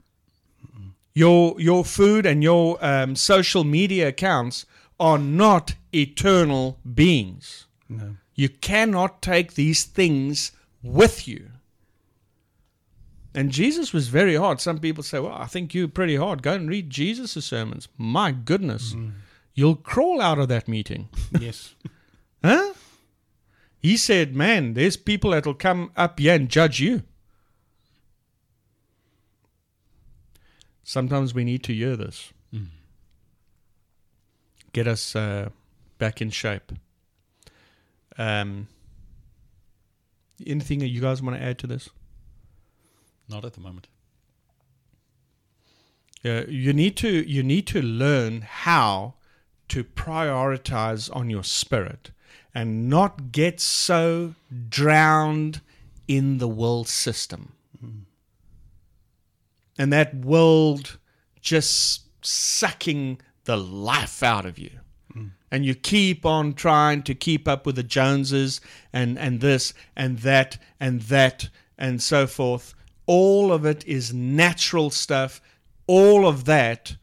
Your 1.22 1.60
your 1.68 1.84
food 1.84 2.26
and 2.26 2.42
your 2.42 2.78
um, 2.84 3.16
social 3.16 3.64
media 3.64 4.08
accounts 4.08 4.66
are 4.98 5.18
not 5.18 5.74
eternal 5.92 6.78
beings. 6.94 7.66
No. 7.88 8.16
You 8.34 8.48
cannot 8.48 9.22
take 9.22 9.54
these 9.54 9.84
things 9.84 10.52
with 10.82 11.26
you. 11.26 11.42
And 13.34 13.50
Jesus 13.52 13.92
was 13.92 14.08
very 14.08 14.36
hard. 14.36 14.60
Some 14.60 14.78
people 14.78 15.02
say, 15.04 15.18
"Well, 15.20 15.32
I 15.32 15.46
think 15.46 15.74
you're 15.74 15.88
pretty 15.88 16.16
hard. 16.16 16.42
Go 16.42 16.54
and 16.54 16.68
read 16.68 16.90
Jesus' 16.90 17.44
sermons." 17.44 17.88
My 17.96 18.32
goodness, 18.32 18.94
you'll 19.54 19.76
crawl 19.76 20.20
out 20.20 20.38
of 20.38 20.48
that 20.48 20.66
meeting, 20.68 21.08
Yes. 21.40 21.74
huh? 22.44 22.72
He 23.80 23.96
said, 23.96 24.34
"Man, 24.34 24.74
there's 24.74 24.96
people 24.96 25.30
that'll 25.30 25.54
come 25.54 25.90
up 25.96 26.18
here 26.18 26.34
and 26.34 26.48
judge 26.48 26.80
you." 26.80 27.02
Sometimes 30.88 31.34
we 31.34 31.44
need 31.44 31.62
to 31.64 31.74
hear 31.74 31.96
this. 31.96 32.32
Get 34.72 34.86
us 34.86 35.14
uh, 35.14 35.50
back 35.98 36.22
in 36.22 36.30
shape. 36.30 36.72
Um, 38.16 38.68
anything 40.46 40.78
that 40.78 40.88
you 40.88 41.02
guys 41.02 41.20
want 41.20 41.36
to 41.36 41.42
add 41.42 41.58
to 41.58 41.66
this? 41.66 41.90
Not 43.28 43.44
at 43.44 43.52
the 43.52 43.60
moment. 43.60 43.88
Uh, 46.24 46.44
you 46.48 46.72
need 46.72 46.96
to 46.96 47.10
you 47.28 47.42
need 47.42 47.66
to 47.66 47.82
learn 47.82 48.40
how 48.40 49.12
to 49.68 49.84
prioritize 49.84 51.14
on 51.14 51.28
your 51.28 51.44
spirit 51.44 52.12
and 52.54 52.88
not 52.88 53.30
get 53.30 53.60
so 53.60 54.36
drowned 54.70 55.60
in 56.06 56.38
the 56.38 56.48
world 56.48 56.88
system 56.88 57.52
and 59.78 59.92
that 59.92 60.14
world 60.14 60.98
just 61.40 62.02
sucking 62.24 63.20
the 63.44 63.56
life 63.56 64.22
out 64.22 64.44
of 64.44 64.58
you. 64.58 64.70
And 65.50 65.64
you 65.64 65.74
keep 65.74 66.26
on 66.26 66.52
trying 66.52 67.02
to 67.04 67.14
keep 67.14 67.48
up 67.48 67.64
with 67.64 67.76
the 67.76 67.82
joneses 67.82 68.60
and 68.92 69.18
and 69.18 69.40
this 69.40 69.72
and 69.96 70.18
that 70.18 70.58
and 70.78 71.00
that 71.02 71.48
and 71.78 72.02
so 72.02 72.26
forth. 72.26 72.74
All 73.06 73.50
of 73.50 73.64
it 73.64 73.82
is 73.86 74.12
natural 74.12 74.90
stuff. 74.90 75.40
All 75.86 76.26
of 76.26 76.44
that 76.44 76.96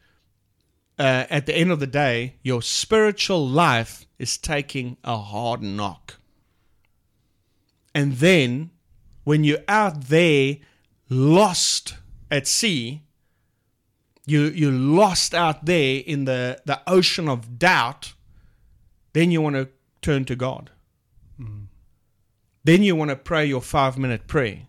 uh, 0.96 1.24
at 1.28 1.46
the 1.46 1.56
end 1.56 1.72
of 1.72 1.80
the 1.80 1.88
day 1.88 2.36
your 2.42 2.62
spiritual 2.62 3.48
life 3.48 4.06
is 4.16 4.38
taking 4.38 4.96
a 5.02 5.18
hard 5.18 5.62
knock. 5.62 6.14
And 7.92 8.12
then 8.18 8.70
when 9.24 9.42
you're 9.42 9.64
out 9.66 10.02
there 10.02 10.58
lost 11.08 11.96
at 12.30 12.46
sea 12.46 13.02
you 14.26 14.42
you're 14.48 14.72
lost 14.72 15.34
out 15.34 15.64
there 15.66 16.02
in 16.04 16.24
the, 16.24 16.60
the 16.64 16.80
ocean 16.86 17.28
of 17.28 17.58
doubt, 17.58 18.14
then 19.12 19.30
you 19.30 19.40
want 19.40 19.54
to 19.56 19.68
turn 20.02 20.24
to 20.24 20.36
God. 20.36 20.70
Then 22.64 22.82
you 22.82 22.96
want 22.96 23.10
to 23.10 23.16
pray 23.16 23.46
your 23.46 23.62
five 23.62 23.96
minute 23.96 24.26
prayer. 24.26 24.62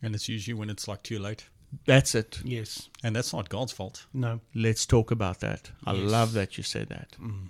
And 0.00 0.14
it's 0.14 0.28
usually 0.28 0.54
when 0.54 0.70
it's 0.70 0.86
like 0.86 1.02
too 1.02 1.18
late. 1.18 1.48
That's 1.84 2.14
it. 2.14 2.38
Yes. 2.44 2.88
And 3.02 3.16
that's 3.16 3.32
not 3.32 3.48
God's 3.48 3.72
fault. 3.72 4.06
No. 4.14 4.40
Let's 4.54 4.86
talk 4.86 5.10
about 5.10 5.40
that. 5.40 5.72
I 5.84 5.94
Yes. 5.94 6.10
love 6.12 6.32
that 6.34 6.56
you 6.56 6.62
said 6.62 6.90
that. 6.90 7.16
Mm. 7.20 7.48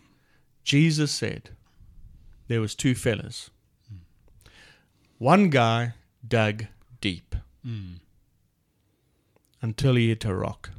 Jesus 0.63 1.13
said 1.13 1.51
there 2.49 2.63
was 2.63 2.75
two 2.75 2.95
fellas. 2.95 3.51
Mm. 3.93 3.99
One 5.19 5.51
guy 5.51 5.93
dug 6.27 6.65
deep 7.03 7.37
mm. 7.67 7.99
Until 9.65 9.95
he 9.95 10.09
hit 10.09 10.27
a 10.27 10.35
rock. 10.35 10.71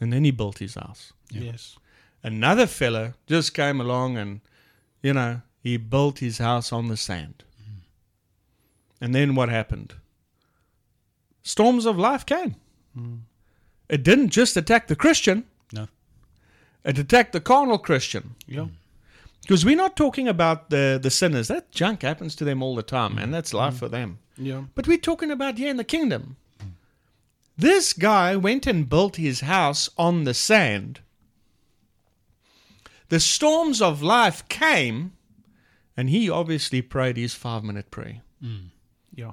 And 0.00 0.12
then 0.12 0.24
he 0.24 0.32
built 0.32 0.58
his 0.58 0.74
house. 0.74 1.12
Yes. 1.30 1.78
Another 2.20 2.66
fella 2.66 3.14
just 3.28 3.54
came 3.54 3.80
along 3.80 4.18
and, 4.18 4.40
you 5.02 5.12
know, 5.12 5.42
he 5.62 5.76
built 5.76 6.18
his 6.18 6.38
house 6.38 6.72
on 6.72 6.88
the 6.88 6.96
sand. 6.96 7.44
Mm. 7.62 7.80
And 9.00 9.14
then 9.14 9.36
what 9.36 9.50
happened? 9.50 9.94
Storms 11.44 11.86
of 11.86 11.96
life 11.96 12.26
came. 12.26 12.56
Mm. 12.98 13.20
It 13.88 14.02
didn't 14.02 14.30
just 14.30 14.56
attack 14.56 14.88
the 14.88 14.96
Christian, 14.96 15.44
No. 15.72 15.86
it 16.84 16.98
attacked 16.98 17.32
the 17.32 17.40
carnal 17.40 17.78
Christian. 17.78 18.34
Yeah. 18.48 18.66
Because 19.42 19.64
we're 19.64 19.76
not 19.76 19.96
talking 19.96 20.26
about 20.26 20.70
the, 20.70 20.98
the 21.00 21.10
sinners. 21.10 21.46
That 21.46 21.70
junk 21.70 22.02
happens 22.02 22.34
to 22.36 22.44
them 22.44 22.62
all 22.64 22.74
the 22.74 22.82
time, 22.82 23.16
and 23.16 23.28
mm. 23.28 23.32
That's 23.32 23.54
life 23.54 23.76
for 23.76 23.88
them. 23.88 24.18
Yeah. 24.36 24.64
But 24.74 24.88
we're 24.88 24.98
talking 24.98 25.30
about 25.30 25.56
here 25.56 25.70
in 25.70 25.76
the 25.76 25.84
kingdom. 25.84 26.36
This 27.58 27.92
guy 27.92 28.36
went 28.36 28.68
and 28.68 28.88
built 28.88 29.16
his 29.16 29.40
house 29.40 29.90
on 29.98 30.22
the 30.22 30.32
sand. 30.32 31.00
The 33.08 33.18
storms 33.18 33.82
of 33.82 34.00
life 34.00 34.48
came, 34.48 35.14
and 35.96 36.08
he 36.08 36.30
obviously 36.30 36.82
prayed 36.82 37.16
his 37.16 37.34
five 37.34 37.64
minute 37.64 37.90
prayer. 37.90 38.22
Mm. 38.40 38.68
Yeah. 39.12 39.32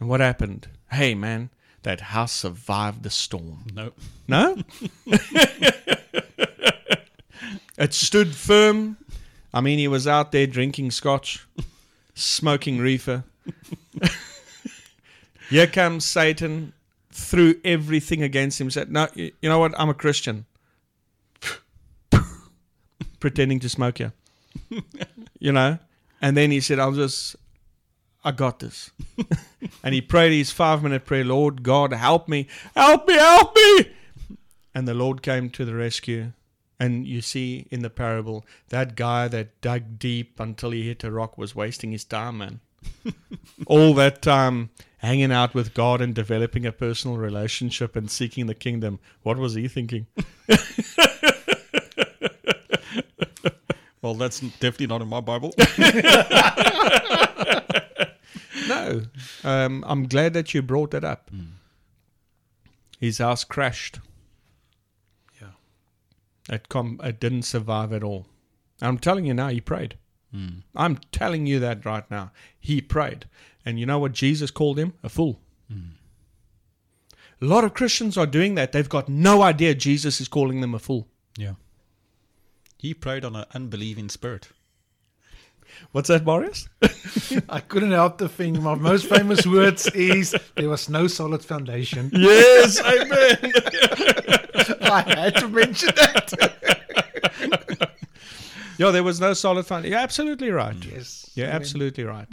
And 0.00 0.08
what 0.08 0.20
happened? 0.20 0.68
Hey, 0.90 1.14
man, 1.14 1.50
that 1.82 2.00
house 2.00 2.32
survived 2.32 3.02
the 3.02 3.10
storm. 3.10 3.66
Nope. 3.74 3.98
No? 4.26 4.56
it 7.76 7.92
stood 7.92 8.34
firm. 8.34 8.96
I 9.52 9.60
mean, 9.60 9.78
he 9.78 9.88
was 9.88 10.06
out 10.06 10.32
there 10.32 10.46
drinking 10.46 10.90
scotch, 10.92 11.46
smoking 12.14 12.78
reefer. 12.78 13.24
Here 15.50 15.66
comes 15.66 16.06
Satan, 16.06 16.72
threw 17.16 17.54
everything 17.64 18.22
against 18.22 18.60
him. 18.60 18.70
Said, 18.70 18.92
"No, 18.92 19.08
you 19.14 19.32
know 19.42 19.58
what? 19.58 19.78
I'm 19.78 19.88
a 19.88 19.94
Christian." 19.94 20.44
Pretending 23.20 23.58
to 23.60 23.68
smoke 23.68 23.98
you, 23.98 24.12
you 25.38 25.52
know. 25.52 25.78
And 26.20 26.36
then 26.36 26.50
he 26.50 26.60
said, 26.60 26.78
"I'll 26.78 26.92
just, 26.92 27.36
I 28.22 28.32
got 28.32 28.58
this." 28.58 28.90
and 29.82 29.94
he 29.94 30.00
prayed 30.00 30.32
his 30.32 30.50
five 30.50 30.82
minute 30.82 31.06
prayer, 31.06 31.24
Lord 31.24 31.62
God, 31.62 31.92
help 31.92 32.28
me, 32.28 32.48
help 32.74 33.08
me, 33.08 33.14
help 33.14 33.56
me. 33.56 33.92
And 34.74 34.86
the 34.86 34.94
Lord 34.94 35.22
came 35.22 35.48
to 35.50 35.64
the 35.64 35.74
rescue. 35.74 36.32
And 36.78 37.06
you 37.06 37.22
see 37.22 37.66
in 37.70 37.80
the 37.80 37.88
parable, 37.88 38.44
that 38.68 38.96
guy 38.96 39.28
that 39.28 39.62
dug 39.62 39.98
deep 39.98 40.38
until 40.38 40.72
he 40.72 40.86
hit 40.86 41.04
a 41.04 41.10
rock 41.10 41.38
was 41.38 41.54
wasting 41.54 41.92
his 41.92 42.04
time, 42.04 42.36
man. 42.36 42.60
All 43.66 43.94
that 43.94 44.20
time 44.20 44.68
hanging 45.06 45.30
out 45.32 45.54
with 45.54 45.72
God 45.72 46.00
and 46.00 46.14
developing 46.14 46.66
a 46.66 46.72
personal 46.72 47.16
relationship 47.16 47.94
and 47.96 48.10
seeking 48.10 48.46
the 48.46 48.54
kingdom. 48.54 48.98
What 49.22 49.38
was 49.38 49.54
he 49.54 49.68
thinking? 49.68 50.06
Well, 54.02 54.14
that's 54.14 54.40
definitely 54.40 54.86
not 54.88 55.02
in 55.02 55.08
my 55.08 55.20
Bible. 55.20 55.54
No. 58.68 59.02
Um, 59.44 59.84
I'm 59.86 60.08
glad 60.08 60.34
that 60.34 60.52
you 60.52 60.60
brought 60.60 60.90
that 60.90 61.04
up. 61.04 61.30
His 62.98 63.18
house 63.18 63.44
crashed. 63.44 64.00
Yeah. 65.40 65.48
It, 66.50 66.68
com- 66.68 67.00
it 67.04 67.20
didn't 67.20 67.42
survive 67.42 67.92
at 67.92 68.02
all. 68.02 68.26
I'm 68.82 68.98
telling 68.98 69.24
you 69.24 69.34
now, 69.34 69.48
he 69.48 69.60
prayed. 69.60 69.96
I'm 70.74 70.98
telling 71.12 71.46
you 71.46 71.60
that 71.60 71.86
right 71.86 72.10
now. 72.10 72.32
He 72.58 72.80
prayed. 72.80 73.26
And 73.66 73.78
you 73.80 73.84
know 73.84 73.98
what 73.98 74.12
Jesus 74.12 74.50
called 74.52 74.78
him? 74.78 74.94
A 75.02 75.08
fool. 75.08 75.40
A 77.42 77.44
lot 77.44 77.64
of 77.64 77.74
Christians 77.74 78.16
are 78.16 78.24
doing 78.24 78.54
that. 78.54 78.72
They've 78.72 78.88
got 78.88 79.10
no 79.10 79.42
idea 79.42 79.74
Jesus 79.74 80.22
is 80.22 80.28
calling 80.28 80.62
them 80.62 80.74
a 80.74 80.78
fool. 80.78 81.06
yeah. 81.36 81.54
He 82.78 82.94
prayed 82.94 83.24
on 83.24 83.34
an 83.36 83.44
unbelieving 83.52 84.08
spirit. 84.08 84.48
What's 85.92 86.08
that, 86.08 86.24
Boris? 86.24 86.68
I 87.48 87.60
couldn't 87.60 87.90
help 87.92 88.18
the 88.18 88.28
thing. 88.28 88.62
My 88.62 88.74
most 88.74 89.06
famous 89.06 89.46
words 89.46 89.86
is 89.88 90.34
there 90.56 90.68
was 90.68 90.88
no 90.88 91.06
solid 91.08 91.42
foundation. 91.44 92.10
yes, 92.14 92.80
amen. 92.80 93.52
I 94.82 95.02
had 95.06 95.36
to 95.36 95.48
mention 95.48 95.90
that. 95.96 96.32
Yeah, 98.78 98.90
there 98.90 99.02
was 99.02 99.20
no 99.20 99.32
solid 99.32 99.66
foundation. 99.66 99.92
You're 99.92 100.00
absolutely 100.00 100.50
right. 100.50 100.76
Yes. 100.84 101.30
You're 101.34 101.46
Amen. 101.46 101.56
absolutely 101.56 102.04
right. 102.04 102.28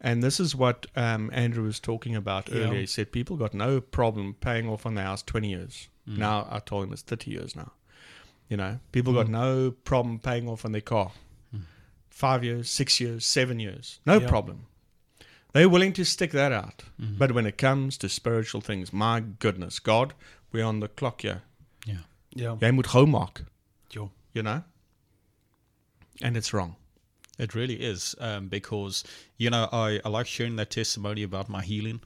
And 0.00 0.22
this 0.22 0.38
is 0.38 0.54
what 0.54 0.86
um, 0.94 1.30
Andrew 1.32 1.64
was 1.64 1.80
talking 1.80 2.14
about 2.14 2.48
Yeah. 2.48 2.62
earlier. 2.62 2.80
He 2.80 2.86
said 2.86 3.10
people 3.12 3.36
got 3.36 3.52
no 3.54 3.80
problem 3.80 4.34
paying 4.40 4.68
off 4.68 4.86
on 4.86 4.94
the 4.94 5.02
house 5.02 5.22
20 5.24 5.48
years. 5.50 5.88
Mm. 6.08 6.18
Now 6.18 6.46
I 6.50 6.60
told 6.60 6.84
him 6.84 6.92
it's 6.92 7.02
30 7.02 7.30
years 7.30 7.56
now. 7.56 7.72
You 8.48 8.56
know, 8.56 8.78
people 8.92 9.12
got 9.12 9.26
mm. 9.26 9.30
no 9.30 9.70
problem 9.84 10.18
paying 10.20 10.48
off 10.48 10.64
on 10.64 10.72
their 10.72 10.80
car. 10.80 11.10
Mm. 11.54 11.62
Five 12.10 12.44
years, 12.44 12.70
six 12.70 13.00
years, 13.00 13.26
seven 13.26 13.58
years. 13.60 14.00
No 14.06 14.18
Yeah. 14.20 14.28
problem. 14.28 14.66
They're 15.52 15.68
willing 15.68 15.94
to 15.94 16.04
stick 16.04 16.30
that 16.32 16.52
out. 16.52 16.84
Mm-hmm. 17.00 17.16
But 17.18 17.32
when 17.32 17.46
it 17.46 17.56
comes 17.58 17.96
to 17.98 18.08
spiritual 18.08 18.60
things, 18.60 18.92
my 18.92 19.20
goodness, 19.20 19.80
God, 19.80 20.12
we're 20.52 20.64
on 20.64 20.80
the 20.80 20.88
clock 20.88 21.22
here. 21.22 21.42
Yeah. 21.86 22.02
Yeah. 22.34 22.56
Jy 22.60 22.70
moet 22.70 22.86
gou 22.88 23.06
maak, 23.06 23.46
Sure. 23.90 24.10
you 24.34 24.42
know? 24.42 24.62
And 26.22 26.36
it's 26.36 26.52
wrong. 26.52 26.76
It 27.38 27.54
really 27.54 27.76
is 27.76 28.14
um, 28.20 28.48
because 28.48 29.04
you 29.36 29.50
know 29.50 29.68
I, 29.72 30.00
I 30.04 30.08
like 30.08 30.26
sharing 30.26 30.56
that 30.56 30.70
testimony 30.70 31.22
about 31.22 31.48
my 31.48 31.62
healing 31.62 32.00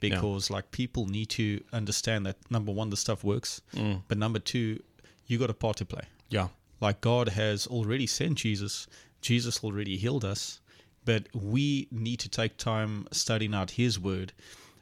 because 0.00 0.50
like 0.50 0.70
people 0.70 1.06
need 1.06 1.28
to 1.30 1.62
understand 1.72 2.26
that 2.26 2.36
number 2.50 2.72
one 2.72 2.90
the 2.90 2.96
stuff 2.96 3.24
works, 3.24 3.60
but 4.08 4.18
number 4.18 4.38
two 4.38 4.80
you 5.26 5.38
got 5.38 5.50
a 5.50 5.54
part 5.54 5.76
to 5.78 5.84
play. 5.84 6.04
Yeah. 6.28 6.48
Like 6.80 7.00
God 7.00 7.30
has 7.30 7.66
already 7.66 8.06
sent 8.06 8.38
Jesus, 8.38 8.86
Jesus 9.20 9.64
already 9.64 9.96
healed 9.96 10.24
us, 10.24 10.60
but 11.04 11.26
we 11.34 11.88
need 11.90 12.18
to 12.20 12.28
take 12.28 12.56
time 12.58 13.06
studying 13.12 13.54
out 13.54 13.70
His 13.72 13.98
Word, 13.98 14.32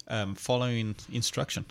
um, 0.09 0.35
following 0.35 0.97
instruction. 1.13 1.65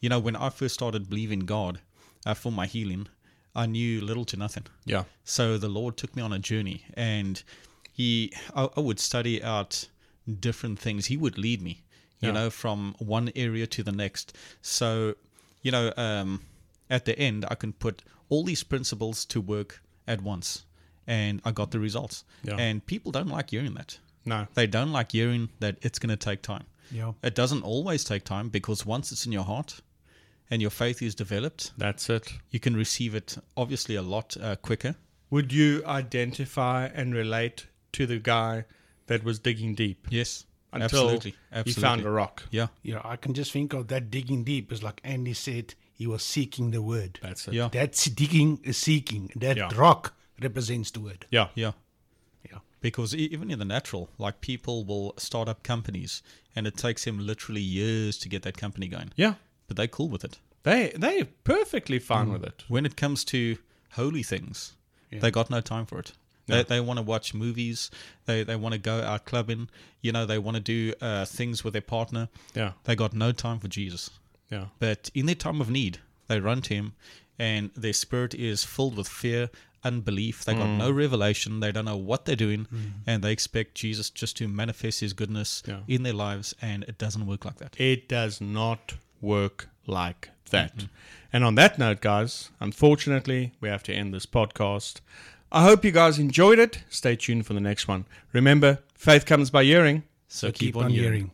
You 0.00 0.10
know, 0.10 0.18
when 0.18 0.36
I 0.36 0.50
first 0.50 0.74
started 0.74 1.08
believing 1.08 1.40
God 1.40 1.80
uh, 2.26 2.34
for 2.34 2.52
my 2.52 2.66
healing, 2.66 3.08
I 3.54 3.66
knew 3.66 4.00
little 4.00 4.24
to 4.26 4.36
nothing. 4.36 4.66
Yeah. 4.84 5.04
So 5.24 5.58
the 5.58 5.68
Lord 5.68 5.96
took 5.96 6.14
me 6.14 6.22
on 6.22 6.32
a 6.32 6.38
journey, 6.38 6.84
and 6.94 7.42
He, 8.00 8.32
I, 8.54 8.62
I 8.76 8.80
would 8.80 8.98
study 9.00 9.42
out 9.42 9.88
different 10.46 10.78
things. 10.78 11.06
He 11.06 11.16
would 11.18 11.36
lead 11.38 11.60
me, 11.60 11.74
you 12.20 12.28
Yeah. 12.28 12.32
know, 12.38 12.50
from 12.50 12.94
one 12.98 13.30
area 13.36 13.66
to 13.66 13.82
the 13.82 13.92
next. 13.92 14.26
So, 14.62 15.14
you 15.62 15.70
know, 15.70 15.92
um, 15.96 16.40
at 16.88 17.04
the 17.04 17.14
end, 17.18 17.44
I 17.52 17.54
can 17.56 17.72
put 17.72 18.02
all 18.30 18.42
these 18.44 18.62
principles 18.64 19.24
to 19.26 19.40
work 19.40 19.82
at 20.06 20.20
once, 20.22 20.64
and 21.06 21.40
I 21.44 21.50
got 21.52 21.70
the 21.72 21.78
results. 21.80 22.24
Yeah. 22.42 22.56
And 22.66 22.84
people 22.86 23.12
don't 23.12 23.28
like 23.36 23.50
hearing 23.50 23.74
that. 23.74 23.98
No. 24.24 24.46
They 24.54 24.66
don't 24.66 24.92
like 24.92 25.12
hearing 25.12 25.50
that 25.60 25.76
it's 25.82 25.98
going 25.98 26.16
to 26.18 26.24
take 26.30 26.40
time. 26.42 26.64
Yeah. 26.90 27.12
It 27.22 27.34
doesn't 27.34 27.62
always 27.62 28.02
take 28.04 28.24
time 28.24 28.48
because 28.48 28.86
once 28.86 29.12
it's 29.12 29.26
in 29.26 29.32
your 29.32 29.44
heart 29.44 29.80
and 30.50 30.60
your 30.62 30.70
faith 30.70 31.02
is 31.02 31.14
developed, 31.14 31.72
That's 31.78 32.08
it. 32.10 32.32
you 32.50 32.60
can 32.60 32.74
receive 32.76 33.14
it 33.14 33.36
obviously 33.56 33.94
a 33.96 34.02
lot 34.02 34.36
uh, 34.40 34.56
quicker. 34.56 34.94
Would 35.30 35.52
you 35.52 35.82
identify 35.86 36.86
and 36.86 37.14
relate 37.14 37.66
to 37.92 38.06
the 38.06 38.18
guy 38.18 38.64
that 39.06 39.24
was 39.24 39.38
digging 39.38 39.74
deep 39.74 40.06
Yes, 40.10 40.46
until 40.72 41.10
absolutely, 41.10 41.34
he 41.64 41.72
found 41.72 42.02
a 42.02 42.10
rock? 42.10 42.44
Yeah, 42.50 42.68
Yeah. 42.82 43.00
I 43.04 43.16
can 43.16 43.34
just 43.34 43.52
think 43.52 43.72
of 43.72 43.88
that 43.88 44.10
digging 44.10 44.44
deep 44.44 44.72
is 44.72 44.82
like 44.82 45.00
Andy 45.04 45.34
said, 45.34 45.74
he 45.92 46.06
was 46.06 46.22
seeking 46.22 46.70
the 46.70 46.80
word. 46.80 47.18
That's 47.22 47.46
it. 47.48 47.54
yeah, 47.54 47.68
That's 47.70 48.04
digging 48.06 48.60
is 48.64 48.78
seeking. 48.78 49.30
That 49.36 49.56
Yeah. 49.56 49.70
rock 49.74 50.14
represents 50.40 50.90
the 50.90 51.00
word. 51.00 51.26
Yeah. 51.30 51.48
yeah. 51.54 51.72
Yeah. 52.50 52.60
Because 52.80 53.14
even 53.14 53.50
in 53.50 53.58
the 53.58 53.64
natural, 53.66 54.08
like 54.16 54.40
people 54.40 54.84
will 54.84 55.12
start 55.18 55.48
up 55.48 55.62
companies, 55.62 56.22
and 56.56 56.66
it 56.66 56.76
takes 56.76 57.04
them 57.04 57.18
literally 57.18 57.60
years 57.60 58.16
to 58.18 58.28
get 58.28 58.42
that 58.44 58.56
company 58.56 58.88
going. 58.88 59.12
Yeah. 59.16 59.34
But 59.68 59.76
they're 59.76 59.88
cool 59.88 60.08
with 60.08 60.24
it. 60.24 60.38
They 60.62 60.92
they're 60.96 61.26
perfectly 61.44 61.98
fine 61.98 62.28
mm. 62.28 62.32
with 62.32 62.44
it. 62.44 62.64
When 62.68 62.86
it 62.86 62.96
comes 62.96 63.24
to 63.26 63.58
holy 63.92 64.22
things, 64.22 64.76
they 65.10 65.30
got 65.30 65.50
no 65.50 65.60
time 65.60 65.86
for 65.86 65.98
it. 65.98 66.12
They, 66.50 66.62
they 66.64 66.80
want 66.80 66.98
to 66.98 67.02
watch 67.02 67.34
movies. 67.34 67.90
They 68.26 68.42
they 68.44 68.56
want 68.56 68.72
to 68.74 68.78
go 68.78 69.00
out 69.02 69.24
clubbing. 69.24 69.68
You 70.02 70.12
know, 70.12 70.26
they 70.26 70.38
want 70.38 70.56
to 70.56 70.60
do 70.62 70.92
uh, 71.00 71.24
things 71.24 71.62
with 71.64 71.72
their 71.72 71.82
partner. 71.82 72.28
Yeah. 72.54 72.72
They 72.84 72.96
got 72.96 73.12
no 73.14 73.32
time 73.32 73.58
for 73.58 73.68
Jesus. 73.68 74.10
Yeah. 74.50 74.66
But 74.78 75.10
in 75.14 75.26
their 75.26 75.34
time 75.34 75.60
of 75.60 75.70
need, 75.70 75.98
they 76.28 76.40
run 76.40 76.60
to 76.62 76.74
him, 76.74 76.92
and 77.38 77.70
their 77.76 77.92
spirit 77.92 78.34
is 78.34 78.64
filled 78.64 78.96
with 78.96 79.08
fear, 79.08 79.50
unbelief. 79.84 80.44
They 80.44 80.54
got 80.54 80.66
Mm. 80.66 80.78
no 80.78 80.90
revelation. 80.90 81.60
They 81.60 81.72
don't 81.72 81.84
know 81.84 81.96
what 81.96 82.24
they're 82.24 82.36
doing, 82.36 82.66
and 83.06 83.22
they 83.22 83.32
expect 83.32 83.74
Jesus 83.76 84.10
just 84.10 84.36
to 84.38 84.48
manifest 84.48 85.00
his 85.00 85.12
goodness 85.12 85.62
Yeah. 85.66 85.80
in 85.86 86.02
their 86.02 86.12
lives, 86.14 86.54
and 86.60 86.82
it 86.84 86.98
doesn't 86.98 87.26
work 87.26 87.44
like 87.44 87.58
that. 87.58 87.78
It 87.80 88.08
does 88.08 88.40
not 88.40 88.94
work 89.20 89.68
like 89.86 90.30
that. 90.50 90.86
And 91.32 91.44
on 91.44 91.54
that 91.54 91.78
note, 91.78 92.00
guys, 92.00 92.50
unfortunately, 92.58 93.52
we 93.60 93.68
have 93.68 93.82
to 93.84 93.92
end 93.94 94.12
this 94.12 94.26
podcast. 94.26 95.00
I 95.52 95.64
hope 95.64 95.84
you 95.84 95.90
guys 95.90 96.20
enjoyed 96.20 96.60
it. 96.60 96.84
Stay 96.90 97.16
tuned 97.16 97.44
for 97.44 97.54
the 97.54 97.60
next 97.60 97.88
one. 97.88 98.04
Remember, 98.32 98.78
faith 98.94 99.26
comes 99.26 99.50
by 99.50 99.64
hearing. 99.64 100.04
So, 100.28 100.52
keep, 100.52 100.76
on, 100.76 100.90
hearing. 100.90 101.32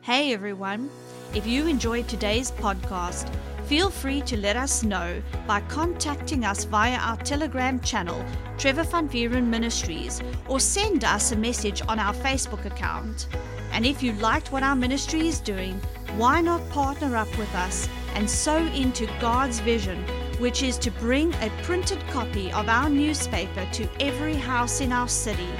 Hey 0.00 0.32
everyone! 0.32 0.90
If 1.32 1.46
you 1.46 1.68
enjoyed 1.68 2.08
today's 2.08 2.50
podcast, 2.50 3.32
feel 3.66 3.88
free 3.88 4.20
to 4.22 4.36
let 4.36 4.56
us 4.56 4.82
know 4.82 5.22
by 5.46 5.60
contacting 5.60 6.44
us 6.44 6.64
via 6.64 6.96
our 6.96 7.16
Telegram 7.18 7.78
channel, 7.78 8.24
Trevor 8.58 8.82
Van 8.82 9.08
Vuuren 9.08 9.46
Ministries, 9.46 10.20
or 10.48 10.58
send 10.58 11.04
us 11.04 11.30
a 11.30 11.36
message 11.36 11.82
on 11.86 12.00
our 12.00 12.14
Facebook 12.14 12.64
account. 12.64 13.28
And 13.70 13.86
if 13.86 14.02
you 14.02 14.12
liked 14.14 14.50
what 14.50 14.64
our 14.64 14.74
ministry 14.74 15.28
is 15.28 15.38
doing, 15.38 15.80
why 16.16 16.40
not 16.40 16.68
partner 16.70 17.14
up 17.14 17.30
with 17.38 17.54
us 17.54 17.88
and 18.14 18.28
sow 18.28 18.56
into 18.56 19.06
God's 19.20 19.60
vision, 19.60 20.04
which 20.40 20.62
is 20.62 20.78
to 20.78 20.90
bring 20.92 21.34
a 21.34 21.50
printed 21.62 22.00
copy 22.08 22.50
of 22.52 22.68
our 22.68 22.88
newspaper 22.88 23.68
to 23.72 23.86
every 24.00 24.34
house 24.34 24.80
in 24.80 24.90
our 24.90 25.06
city? 25.06 25.50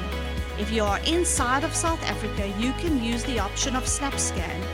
If 0.58 0.70
you 0.70 0.84
are 0.84 0.98
inside 1.00 1.64
of 1.64 1.74
South 1.74 2.02
Africa, 2.04 2.46
you 2.58 2.74
can 2.74 3.02
use 3.02 3.24
the 3.24 3.38
option 3.38 3.74
of 3.74 3.84
SnapScan. 3.84 4.73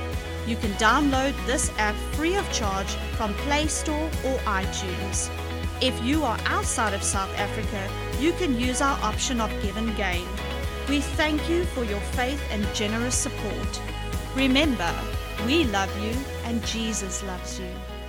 You 0.50 0.56
can 0.56 0.72
download 0.72 1.32
this 1.46 1.70
app 1.78 1.94
free 2.16 2.34
of 2.34 2.52
charge 2.52 2.88
from 3.16 3.32
Play 3.46 3.68
Store 3.68 4.10
or 4.24 4.36
iTunes. 4.40 5.30
If 5.80 6.02
you 6.02 6.24
are 6.24 6.40
outside 6.44 6.92
of 6.92 7.04
South 7.04 7.32
Africa, 7.38 7.88
you 8.18 8.32
can 8.32 8.58
use 8.58 8.80
our 8.80 8.98
option 9.00 9.40
of 9.40 9.48
GivenGain. 9.62 10.26
We 10.88 11.02
thank 11.02 11.48
you 11.48 11.62
for 11.66 11.84
your 11.84 12.00
faith 12.18 12.42
and 12.50 12.66
generous 12.74 13.14
support. 13.14 13.80
Remember, 14.34 14.92
we 15.46 15.66
love 15.66 15.96
you 16.02 16.16
and 16.46 16.66
Jesus 16.66 17.22
loves 17.22 17.60
you. 17.60 17.99